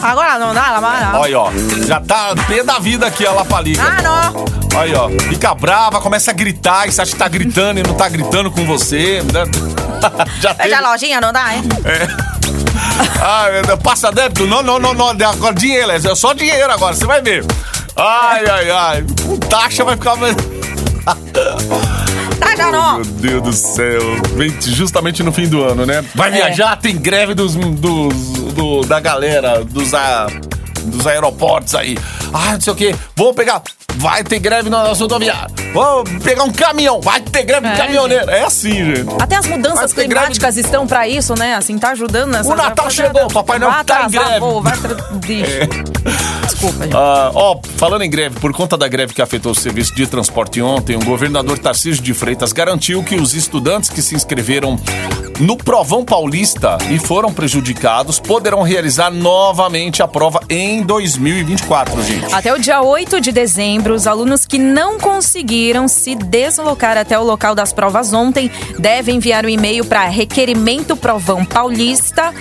Agora 0.00 0.38
não 0.38 0.54
dá, 0.54 0.78
lá, 0.78 1.10
não. 1.12 1.20
Olha, 1.20 1.40
ó. 1.40 1.50
Já 1.84 2.00
tá 2.00 2.32
pé 2.46 2.62
da 2.62 2.78
vida 2.78 3.04
aqui 3.04 3.26
a 3.26 3.32
Lapaliga. 3.32 3.82
Ah, 3.82 4.00
não. 4.00 4.44
Olha, 4.78 5.02
ó. 5.02 5.08
Fica 5.10 5.52
brava, 5.56 6.00
começa 6.00 6.30
a 6.30 6.34
gritar 6.34 6.86
e 6.86 6.92
você 6.92 7.02
acha 7.02 7.10
que 7.10 7.18
tá 7.18 7.26
gritando 7.26 7.80
e 7.80 7.82
não 7.82 7.94
tá 7.94 8.08
gritando 8.08 8.48
com 8.48 8.64
você. 8.64 9.22
né? 9.32 9.42
Já 10.40 10.54
teve... 10.54 10.68
Pede 10.68 10.74
a 10.84 10.88
lojinha, 10.92 11.20
não 11.20 11.32
dá, 11.32 11.52
hein? 11.56 11.64
Ah, 13.20 13.76
passa 13.82 14.12
débito? 14.12 14.46
Não, 14.46 14.62
não, 14.62 14.78
não, 14.78 14.94
não. 14.94 15.08
Agora 15.28 15.52
dinheiro, 15.54 15.90
é 15.90 16.14
só 16.14 16.32
dinheiro 16.32 16.72
agora, 16.72 16.94
você 16.94 17.06
vai 17.06 17.20
ver. 17.20 17.44
Ai, 17.96 18.46
ai, 18.48 18.70
ai. 18.70 19.04
Com 19.26 19.36
taxa 19.36 19.82
vai 19.84 19.96
ficar. 19.96 20.14
mais- 20.14 20.36
Não. 22.58 22.96
Meu 22.96 23.04
Deus 23.04 23.42
do 23.42 23.52
céu. 23.52 24.00
Vem 24.36 24.54
justamente 24.60 25.22
no 25.22 25.32
fim 25.32 25.48
do 25.48 25.62
ano, 25.64 25.86
né? 25.86 26.04
Vai 26.14 26.28
É. 26.30 26.32
viajar, 26.32 26.76
tem 26.76 26.96
greve 26.96 27.34
dos, 27.34 27.54
dos 27.54 28.14
do- 28.54 28.80
da 28.82 28.98
galera, 29.00 29.64
dos, 29.64 29.94
a, 29.94 30.26
dos 30.84 31.06
aeroportos 31.06 31.74
aí. 31.74 31.96
Ah, 32.32 32.52
não 32.54 32.60
sei 32.60 32.72
o 32.72 32.76
quê. 32.76 32.94
Vamos 33.16 33.34
pegar. 33.34 33.62
Vai 33.96 34.22
ter 34.22 34.38
greve 34.38 34.70
na 34.70 34.82
rodoviária. 34.84 35.48
Vamos 35.74 36.22
pegar 36.22 36.44
um 36.44 36.52
caminhão. 36.52 37.00
Vai 37.00 37.20
ter 37.20 37.42
greve 37.42 37.66
de 37.68 37.74
É, 37.74 37.76
caminhoneiro. 37.76 38.30
É 38.30 38.44
assim, 38.44 38.72
gente. 38.94 39.06
Até 39.20 39.36
as 39.36 39.46
mudanças 39.46 39.92
climáticas 39.92 40.56
estão 40.56 40.86
pra 40.86 41.08
isso, 41.08 41.34
né? 41.36 41.54
Assim, 41.56 41.76
tá 41.78 41.90
ajudando 41.90 42.30
nessa. 42.30 42.48
O 42.48 42.54
Natal 42.54 42.88
chegou, 42.90 43.26
Papai 43.28 43.58
Noel 43.58 43.82
tá 43.84 44.04
em 44.06 44.10
greve. 44.10 44.38
voo, 44.38 44.62
vai 44.62 44.76
tra... 44.76 44.94
Bicho. 45.14 45.48
Desculpa, 46.58 46.84
gente. 46.84 46.96
Ah, 46.96 47.30
ó, 47.32 47.60
falando 47.76 48.02
em 48.02 48.10
greve, 48.10 48.40
por 48.40 48.52
conta 48.52 48.76
da 48.76 48.88
greve 48.88 49.14
que 49.14 49.22
afetou 49.22 49.52
o 49.52 49.54
serviço 49.54 49.94
de 49.94 50.08
transporte 50.08 50.60
ontem, 50.60 50.96
o 50.96 51.04
governador 51.04 51.56
Tarcísio 51.56 52.02
de 52.02 52.12
Freitas 52.12 52.52
garantiu 52.52 53.04
que 53.04 53.14
os 53.14 53.32
estudantes 53.32 53.88
que 53.88 54.02
se 54.02 54.16
inscreveram 54.16 54.76
no 55.38 55.56
Provão 55.56 56.04
Paulista 56.04 56.76
e 56.90 56.98
foram 56.98 57.32
prejudicados 57.32 58.18
poderão 58.18 58.62
realizar 58.62 59.08
novamente 59.08 60.02
a 60.02 60.08
prova 60.08 60.40
em 60.50 60.82
2024, 60.82 62.02
gente. 62.02 62.34
Até 62.34 62.52
o 62.52 62.58
dia 62.58 62.82
8 62.82 63.20
de 63.20 63.30
dezembro, 63.30 63.94
os 63.94 64.08
alunos 64.08 64.44
que 64.44 64.58
não 64.58 64.98
conseguiram 64.98 65.86
se 65.86 66.16
deslocar 66.16 66.98
até 66.98 67.16
o 67.16 67.22
local 67.22 67.54
das 67.54 67.72
provas 67.72 68.12
ontem 68.12 68.50
devem 68.80 69.14
enviar 69.16 69.46
um 69.46 69.48
e-mail 69.48 69.84
para 69.84 70.08
requerimento 70.08 70.96
provão 70.96 71.44
paulista 71.44 72.34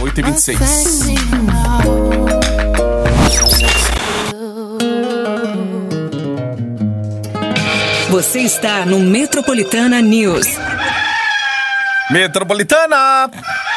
8 0.01 0.20
e 0.20 0.23
26 0.23 0.59
Você 8.11 8.40
está 8.40 8.85
no 8.85 8.99
Metropolitana 8.99 10.01
News. 10.01 10.46
Metropolitana! 12.11 13.31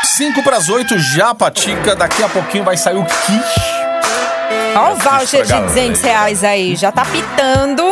5 0.03 0.41
para 0.41 0.57
as 0.57 0.69
8, 0.69 0.97
Japatica. 0.97 1.95
Daqui 1.95 2.23
a 2.23 2.29
pouquinho 2.29 2.63
vai 2.63 2.75
sair 2.75 2.97
o 2.97 3.05
quiche. 3.05 3.83
Ó 4.75 4.93
o 4.93 4.95
voucher 4.95 5.27
de 5.27 5.51
Estragado, 5.51 5.67
200 5.67 6.01
reais 6.01 6.43
aí, 6.43 6.75
já 6.75 6.91
tá 6.91 7.05
pitando 7.05 7.83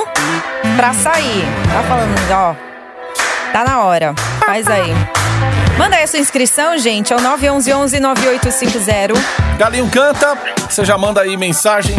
pra 0.75 0.93
sair. 0.93 1.43
Tá 1.71 1.83
falando, 1.83 2.15
ó. 2.31 2.55
Tá 3.51 3.63
na 3.63 3.81
hora. 3.83 4.13
Faz 4.45 4.67
aí. 4.67 4.93
Manda 5.77 5.95
aí 5.95 6.03
a 6.03 6.07
sua 6.07 6.19
inscrição, 6.19 6.77
gente, 6.77 7.11
é 7.11 7.15
o 7.15 7.19
911-9850. 7.19 9.13
Galinho 9.57 9.89
canta, 9.89 10.37
você 10.69 10.85
já 10.85 10.97
manda 10.97 11.21
aí 11.21 11.35
mensagem. 11.37 11.95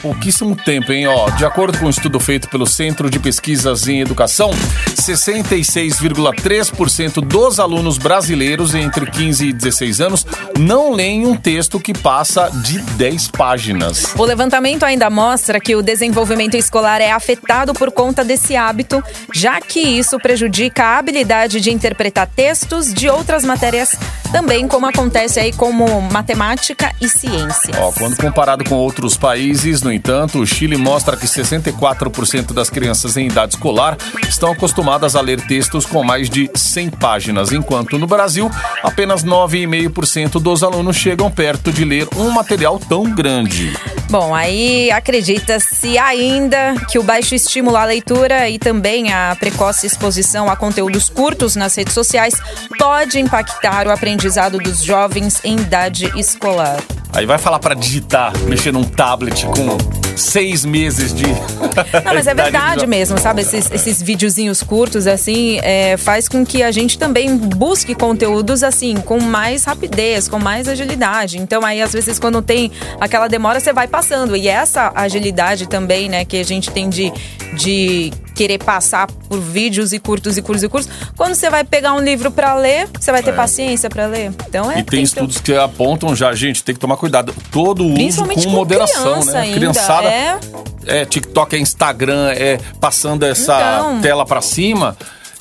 Pouquíssimo 0.00 0.56
tempo, 0.56 0.92
hein? 0.92 1.06
Ó, 1.06 1.28
de 1.30 1.44
acordo 1.44 1.78
com 1.78 1.86
um 1.86 1.90
estudo 1.90 2.18
feito 2.20 2.48
pelo 2.48 2.66
Centro 2.66 3.10
de 3.10 3.18
Pesquisas 3.18 3.88
em 3.88 4.00
Educação, 4.00 4.50
66,3% 4.94 7.20
dos 7.20 7.58
alunos 7.58 7.98
brasileiros 7.98 8.74
entre 8.74 9.10
15 9.10 9.48
e 9.48 9.52
16 9.52 10.00
anos 10.00 10.24
não 10.58 10.92
leem 10.92 11.26
um 11.26 11.36
texto 11.36 11.80
que 11.80 11.92
passa 11.92 12.48
de 12.50 12.78
10 12.78 13.28
páginas. 13.28 14.14
O 14.16 14.24
levantamento 14.24 14.84
ainda 14.84 15.10
mostra 15.10 15.60
que 15.60 15.76
o 15.76 15.82
desenvolvimento 15.82 16.56
escolar 16.56 17.00
é 17.00 17.10
afetado 17.10 17.74
por 17.74 17.90
conta 17.90 18.24
desse 18.24 18.56
hábito, 18.56 19.02
já 19.32 19.60
que 19.60 19.80
isso 19.80 20.18
prejudica 20.18 20.84
a 20.84 20.98
habilidade 20.98 21.60
de 21.60 21.70
interpretar 21.70 22.26
textos 22.26 22.92
de 22.92 23.08
outras 23.08 23.44
matérias, 23.44 23.94
também 24.32 24.66
como 24.68 24.86
acontece 24.86 25.40
aí 25.40 25.52
como 25.52 26.00
matemática 26.02 26.92
e 27.00 27.08
ciências. 27.08 27.76
Ó, 27.78 27.92
quando 27.92 28.16
comparado 28.16 28.64
com 28.64 28.74
outros 28.74 29.16
países, 29.16 29.82
no 29.86 29.92
entanto, 29.92 30.40
o 30.40 30.46
Chile 30.46 30.76
mostra 30.76 31.16
que 31.16 31.28
64% 31.28 32.52
das 32.52 32.68
crianças 32.68 33.16
em 33.16 33.28
idade 33.28 33.54
escolar 33.54 33.96
estão 34.28 34.50
acostumadas 34.50 35.14
a 35.14 35.20
ler 35.20 35.40
textos 35.40 35.86
com 35.86 36.02
mais 36.02 36.28
de 36.28 36.50
100 36.52 36.90
páginas, 36.90 37.52
enquanto 37.52 37.96
no 37.96 38.04
Brasil, 38.04 38.50
apenas 38.82 39.22
9,5% 39.22 40.40
dos 40.40 40.64
alunos 40.64 40.96
chegam 40.96 41.30
perto 41.30 41.72
de 41.72 41.84
ler 41.84 42.08
um 42.16 42.30
material 42.30 42.80
tão 42.80 43.04
grande. 43.04 43.72
Bom, 44.10 44.34
aí 44.34 44.90
acredita-se 44.90 45.96
ainda 45.98 46.74
que 46.90 46.98
o 46.98 47.04
baixo 47.04 47.36
estímulo 47.36 47.76
à 47.76 47.84
leitura 47.84 48.50
e 48.50 48.58
também 48.58 49.12
a 49.12 49.36
precoce 49.38 49.86
exposição 49.86 50.50
a 50.50 50.56
conteúdos 50.56 51.08
curtos 51.08 51.54
nas 51.54 51.76
redes 51.76 51.94
sociais 51.94 52.34
pode 52.76 53.20
impactar 53.20 53.86
o 53.86 53.92
aprendizado 53.92 54.58
dos 54.58 54.82
jovens 54.82 55.40
em 55.44 55.54
idade 55.54 56.10
escolar. 56.18 56.82
Aí 57.16 57.24
vai 57.24 57.38
falar 57.38 57.58
para 57.58 57.74
digitar, 57.74 58.30
mexer 58.40 58.70
num 58.70 58.84
tablet 58.84 59.46
com 59.46 59.78
seis 60.18 60.66
meses 60.66 61.14
de. 61.14 61.24
Não, 61.24 62.12
mas 62.12 62.26
é 62.26 62.34
verdade 62.36 62.86
mesmo, 62.86 63.18
sabe? 63.18 63.40
Esses, 63.40 63.70
esses 63.70 64.02
videozinhos 64.02 64.62
curtos, 64.62 65.06
assim, 65.06 65.58
é, 65.62 65.96
faz 65.96 66.28
com 66.28 66.44
que 66.44 66.62
a 66.62 66.70
gente 66.70 66.98
também 66.98 67.34
busque 67.34 67.94
conteúdos, 67.94 68.62
assim, 68.62 68.96
com 68.96 69.18
mais 69.18 69.64
rapidez, 69.64 70.28
com 70.28 70.38
mais 70.38 70.68
agilidade. 70.68 71.38
Então, 71.38 71.64
aí, 71.64 71.80
às 71.80 71.94
vezes, 71.94 72.18
quando 72.18 72.42
tem 72.42 72.70
aquela 73.00 73.28
demora, 73.28 73.60
você 73.60 73.72
vai 73.72 73.88
passando. 73.88 74.36
E 74.36 74.46
essa 74.46 74.92
agilidade 74.94 75.66
também, 75.70 76.10
né, 76.10 76.22
que 76.22 76.36
a 76.36 76.44
gente 76.44 76.70
tem 76.70 76.90
de, 76.90 77.10
de 77.54 78.12
querer 78.36 78.58
passar 78.58 79.06
por 79.06 79.40
vídeos 79.40 79.92
e 79.92 79.98
curtos 79.98 80.36
e 80.36 80.42
curtos 80.42 80.62
e 80.62 80.68
curtos. 80.68 80.88
Quando 81.16 81.34
você 81.34 81.48
vai 81.50 81.64
pegar 81.64 81.94
um 81.94 82.00
livro 82.00 82.30
para 82.30 82.54
ler, 82.54 82.86
você 83.00 83.10
vai 83.10 83.22
ter 83.22 83.30
É. 83.30 83.32
paciência 83.32 83.88
para 83.88 84.06
ler. 84.06 84.30
Então 84.46 84.70
é 84.70 84.80
E 84.80 84.82
tem 84.84 85.02
estudos 85.02 85.38
que 85.38 85.54
apontam 85.56 86.14
já, 86.14 86.32
gente, 86.34 86.62
tem 86.62 86.74
que 86.74 86.80
tomar 86.80 86.96
cuidado. 86.98 87.34
Todo 87.50 87.84
uso 87.84 88.24
com 88.26 88.34
com 88.34 88.50
moderação, 88.50 89.12
criança 89.14 89.32
né? 89.32 89.40
ainda, 89.40 89.56
Criançada. 89.56 90.08
é. 90.08 90.38
é 90.86 91.04
TikTok, 91.04 91.56
é 91.56 91.58
Instagram, 91.58 92.30
é 92.32 92.58
passando 92.80 93.24
essa 93.24 93.54
Então. 93.80 94.00
tela 94.02 94.24
pra 94.26 94.40
cima. 94.42 94.96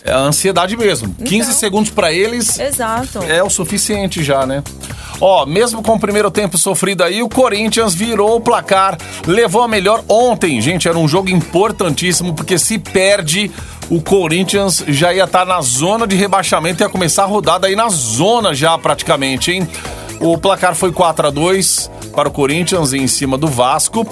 É 0.06 0.14
a 0.14 0.20
ansiedade 0.20 0.78
mesmo. 0.78 1.16
15 1.26 1.54
segundos 1.54 1.90
pra 1.90 2.14
eles 2.14 2.60
Exato. 2.60 3.24
é 3.24 3.42
o 3.44 3.50
suficiente 3.50 4.24
já, 4.24 4.46
né? 4.46 4.64
Ó, 5.20 5.46
mesmo 5.48 5.82
com 5.82 5.94
o 5.94 6.00
primeiro 6.00 6.30
tempo 6.30 6.58
sofrido 6.60 7.04
aí, 7.04 7.24
o 7.24 7.30
Corinthians 7.30 7.96
virou 7.96 8.36
o 8.36 8.42
placar, 8.42 8.98
levou 9.26 9.64
a 9.64 9.68
melhor 9.68 10.04
ontem. 10.08 10.62
Gente, 10.62 10.88
era 10.88 10.98
um 10.98 11.08
jogo 11.08 11.30
importantíssimo, 11.30 12.36
porque 12.36 12.60
se 12.60 12.78
perde, 12.78 13.50
o 13.90 14.00
Corinthians 14.00 14.84
já 14.88 15.12
ia 15.12 15.24
estar 15.24 15.46
na 15.46 15.60
zona 15.62 16.06
de 16.06 16.16
rebaixamento, 16.16 16.84
ia 16.84 16.90
começar 16.90 17.24
a 17.24 17.28
rodada 17.28 17.66
aí 17.66 17.76
na 17.76 17.90
zona 17.90 18.54
já 18.54 18.78
praticamente, 18.78 19.52
hein? 19.52 19.68
O 20.20 20.38
placar 20.38 20.76
foi 20.76 20.92
4 20.92 21.28
a 21.28 21.30
2 21.32 21.90
para 22.16 22.30
o 22.30 22.32
Corinthians 22.32 22.94
em 22.94 23.08
cima 23.08 23.38
do 23.38 23.48
Vasco. 23.48 24.06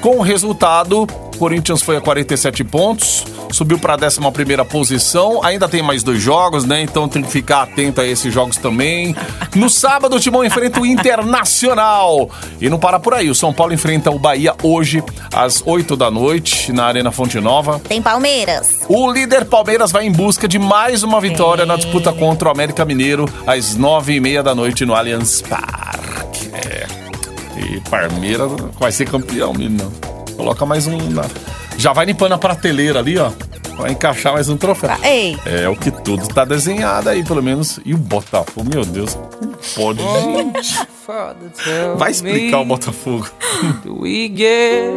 Com 0.00 0.18
o 0.18 0.22
resultado, 0.22 1.06
Corinthians 1.40 1.80
foi 1.80 1.96
a 1.96 2.02
47 2.02 2.62
pontos, 2.64 3.24
subiu 3.50 3.78
para 3.78 3.94
a 3.94 3.96
11 3.96 4.20
posição. 4.68 5.42
Ainda 5.42 5.66
tem 5.70 5.80
mais 5.80 6.02
dois 6.02 6.20
jogos, 6.20 6.66
né? 6.66 6.82
Então 6.82 7.08
tem 7.08 7.22
que 7.22 7.30
ficar 7.30 7.62
atento 7.62 8.02
a 8.02 8.06
esses 8.06 8.32
jogos 8.32 8.58
também. 8.58 9.16
No 9.56 9.70
sábado, 9.70 10.16
o 10.16 10.20
Timão 10.20 10.44
enfrenta 10.44 10.78
o 10.78 10.84
Internacional. 10.84 12.28
E 12.60 12.68
não 12.68 12.78
para 12.78 13.00
por 13.00 13.14
aí. 13.14 13.30
O 13.30 13.34
São 13.34 13.54
Paulo 13.54 13.72
enfrenta 13.72 14.10
o 14.10 14.18
Bahia 14.18 14.54
hoje, 14.62 15.02
às 15.32 15.62
8 15.64 15.96
da 15.96 16.10
noite, 16.10 16.72
na 16.72 16.84
Arena 16.84 17.10
Fonte 17.10 17.40
Nova. 17.40 17.80
Tem 17.88 18.02
Palmeiras. 18.02 18.80
O 18.86 19.10
líder 19.10 19.46
Palmeiras 19.46 19.90
vai 19.90 20.04
em 20.04 20.12
busca 20.12 20.46
de 20.46 20.58
mais 20.58 21.02
uma 21.02 21.22
vitória 21.22 21.64
na 21.64 21.76
disputa 21.76 22.12
contra 22.12 22.48
o 22.48 22.52
América 22.52 22.84
Mineiro, 22.84 23.26
às 23.46 23.76
9 23.76 24.12
e 24.12 24.20
meia 24.20 24.42
da 24.42 24.54
noite 24.54 24.84
no 24.84 24.94
Allianz 24.94 25.40
Parque. 25.40 26.50
É. 26.52 26.86
E 27.56 27.80
Palmeiras 27.88 28.52
vai 28.78 28.92
ser 28.92 29.08
campeão, 29.08 29.54
menino. 29.54 29.90
Coloca 30.40 30.64
mais 30.64 30.86
um. 30.86 30.96
na- 31.10 31.26
Já 31.76 31.92
vai 31.92 32.06
limpando 32.06 32.32
a 32.32 32.38
prateleira 32.38 32.98
ali, 33.00 33.18
ó. 33.18 33.30
Vai 33.76 33.90
encaixar 33.92 34.32
mais 34.32 34.48
um 34.48 34.56
troféu. 34.56 34.90
Ah, 34.90 34.98
ei. 35.06 35.38
É 35.44 35.68
o 35.68 35.76
que 35.76 35.90
tudo 35.90 36.26
tá 36.28 36.46
desenhado 36.46 37.10
aí, 37.10 37.22
pelo 37.22 37.42
menos. 37.42 37.78
E 37.84 37.92
o 37.92 37.98
Botafogo, 37.98 38.66
meu 38.72 38.82
Deus. 38.86 39.18
Não 39.40 39.52
pode, 39.74 40.02
gente. 40.02 40.78
Father, 41.06 41.50
tell 41.62 41.96
Vai 41.98 42.10
explicar 42.10 42.60
o 42.60 42.64
Botafogo. 42.64 43.28
Do 43.84 44.00
we 44.00 44.32
get 44.34 44.90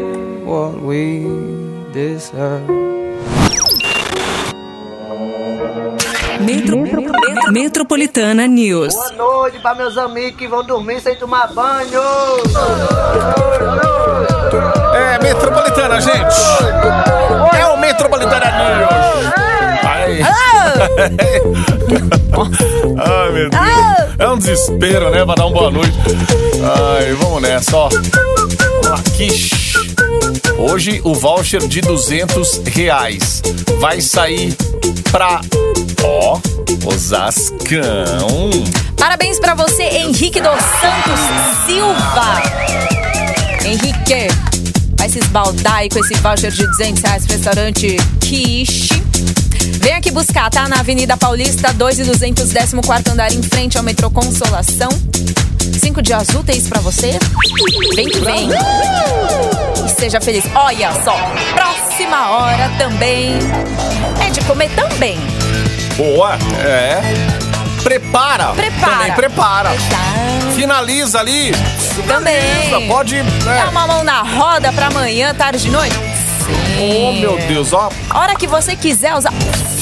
what 0.46 0.78
we 0.82 1.26
deserve? 1.92 2.64
Metro- 6.40 6.78
Metro- 6.82 7.52
Metropolitana 7.52 8.48
News. 8.48 8.94
Boa 8.94 9.12
noite 9.12 9.60
para 9.60 9.76
meus 9.76 9.98
amigos 9.98 10.38
que 10.40 10.48
vão 10.48 10.64
dormir 10.64 11.02
sem 11.02 11.16
tomar 11.18 11.54
banho. 11.54 12.02
É, 15.04 15.20
Metropolitana, 15.22 16.00
gente. 16.02 16.36
É 17.58 17.66
o 17.68 17.78
Metropolitana 17.78 18.46
News. 18.46 19.34
Ai, 22.98 23.32
meu 23.32 23.50
Deus. 23.50 23.64
É 24.20 24.28
um 24.30 24.38
desespero, 24.38 25.10
né? 25.12 25.26
Pra 25.26 25.36
dar 25.36 25.46
uma 25.46 25.54
boa 25.54 25.72
noite. 25.72 25.94
Ai, 27.00 27.14
vamos 27.14 27.42
nessa, 27.42 27.76
ó. 27.76 27.90
Kish. 29.18 29.74
Hoje 30.58 31.02
o 31.04 31.14
voucher 31.14 31.68
de 31.68 31.82
200 31.82 32.62
reais 32.68 33.42
vai 33.80 34.00
sair 34.00 34.56
pra, 35.12 35.42
ó, 36.04 36.40
Osascão. 36.86 38.50
Parabéns 38.98 39.40
pra 39.40 39.54
você, 39.56 39.84
Henrique 39.84 40.40
dos 40.40 40.52
Santos 40.52 41.20
Silva. 41.66 42.42
Henrique, 43.66 44.28
vai 45.04 45.10
se 45.10 45.20
esbaldar 45.20 45.80
aí 45.80 45.90
com 45.90 46.00
esse 46.00 46.14
voucher 46.16 46.50
de 46.50 46.66
200 46.66 47.04
reais 47.04 47.26
pro 47.26 47.36
restaurante 47.36 47.98
Quiche. 48.22 48.88
Vem 49.82 49.96
aqui 49.96 50.10
buscar, 50.12 50.50
tá? 50.50 50.66
Na 50.70 50.80
Avenida 50.80 51.18
Paulista, 51.18 51.74
2 51.74 52.00
e 52.00 52.04
200, 52.06 52.54
14 52.54 53.10
andar, 53.12 53.34
em 53.34 53.44
frente 53.44 53.78
ao 53.78 53.84
metrô 53.84 54.10
Consolação. 54.10 54.88
Cinco 55.78 56.02
dias 56.02 56.30
úteis 56.30 56.70
pra 56.70 56.80
você? 56.80 57.20
Vem 57.96 58.08
que 58.08 58.20
vem. 58.20 58.48
E 59.86 59.90
seja 60.00 60.22
feliz. 60.22 60.46
Olha 60.56 60.94
só, 61.04 61.18
próxima 61.54 62.30
hora 62.30 62.72
também 62.78 63.34
é 64.26 64.30
de 64.30 64.40
comer 64.46 64.70
também. 64.70 65.18
Boa, 65.98 66.38
é. 66.66 67.02
Prepara. 67.84 68.54
Prepara. 68.54 68.92
Também 68.94 69.12
prepara. 69.12 69.72
Finaliza 70.56 71.20
ali. 71.20 71.52
Também. 72.02 72.42
Finaliza, 72.66 72.82
Pode. 72.94 73.24
Dá 73.46 73.60
É. 73.60 73.66
uma 73.66 73.88
mão 73.88 74.04
na 74.04 74.22
roda 74.24 74.72
pra 74.74 74.88
amanhã, 74.88 75.34
tarde 75.34 75.60
de 75.64 75.70
noite? 75.70 75.96
Sim. 75.96 77.08
Oh, 77.08 77.14
meu 77.14 77.38
Deus, 77.48 77.72
ó. 77.74 77.90
Hora 78.14 78.36
que 78.36 78.48
você 78.48 78.76
quiser 78.76 79.14
usar. 79.16 79.32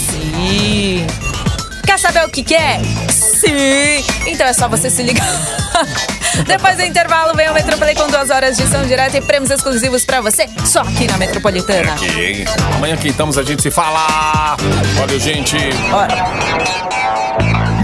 Sim. 0.09 1.05
Quer 1.85 1.97
saber 1.99 2.23
o 2.25 2.29
que 2.29 2.53
é? 2.53 2.79
Sim. 3.09 4.03
Então 4.27 4.45
é 4.45 4.53
só 4.53 4.67
você 4.67 4.89
se 4.89 5.01
ligar. 5.03 5.25
Depois 6.47 6.77
do 6.77 6.83
intervalo, 6.83 7.33
vem 7.35 7.49
o 7.49 7.53
Metroplay 7.53 7.95
com 7.95 8.07
duas 8.07 8.29
horas 8.29 8.55
de 8.55 8.65
som 8.67 8.83
direta 8.83 9.17
e 9.17 9.21
prêmios 9.21 9.51
exclusivos 9.51 10.05
pra 10.05 10.21
você, 10.21 10.47
só 10.65 10.81
aqui 10.81 11.05
na 11.07 11.17
Metropolitana. 11.17 11.93
Ok. 11.93 12.45
Amanhã 12.75 12.95
que 12.95 13.09
estamos 13.09 13.37
a 13.37 13.43
gente 13.43 13.61
se 13.61 13.71
fala. 13.71 14.55
Valeu, 14.97 15.19
gente. 15.19 15.57
Bora. 15.89 17.50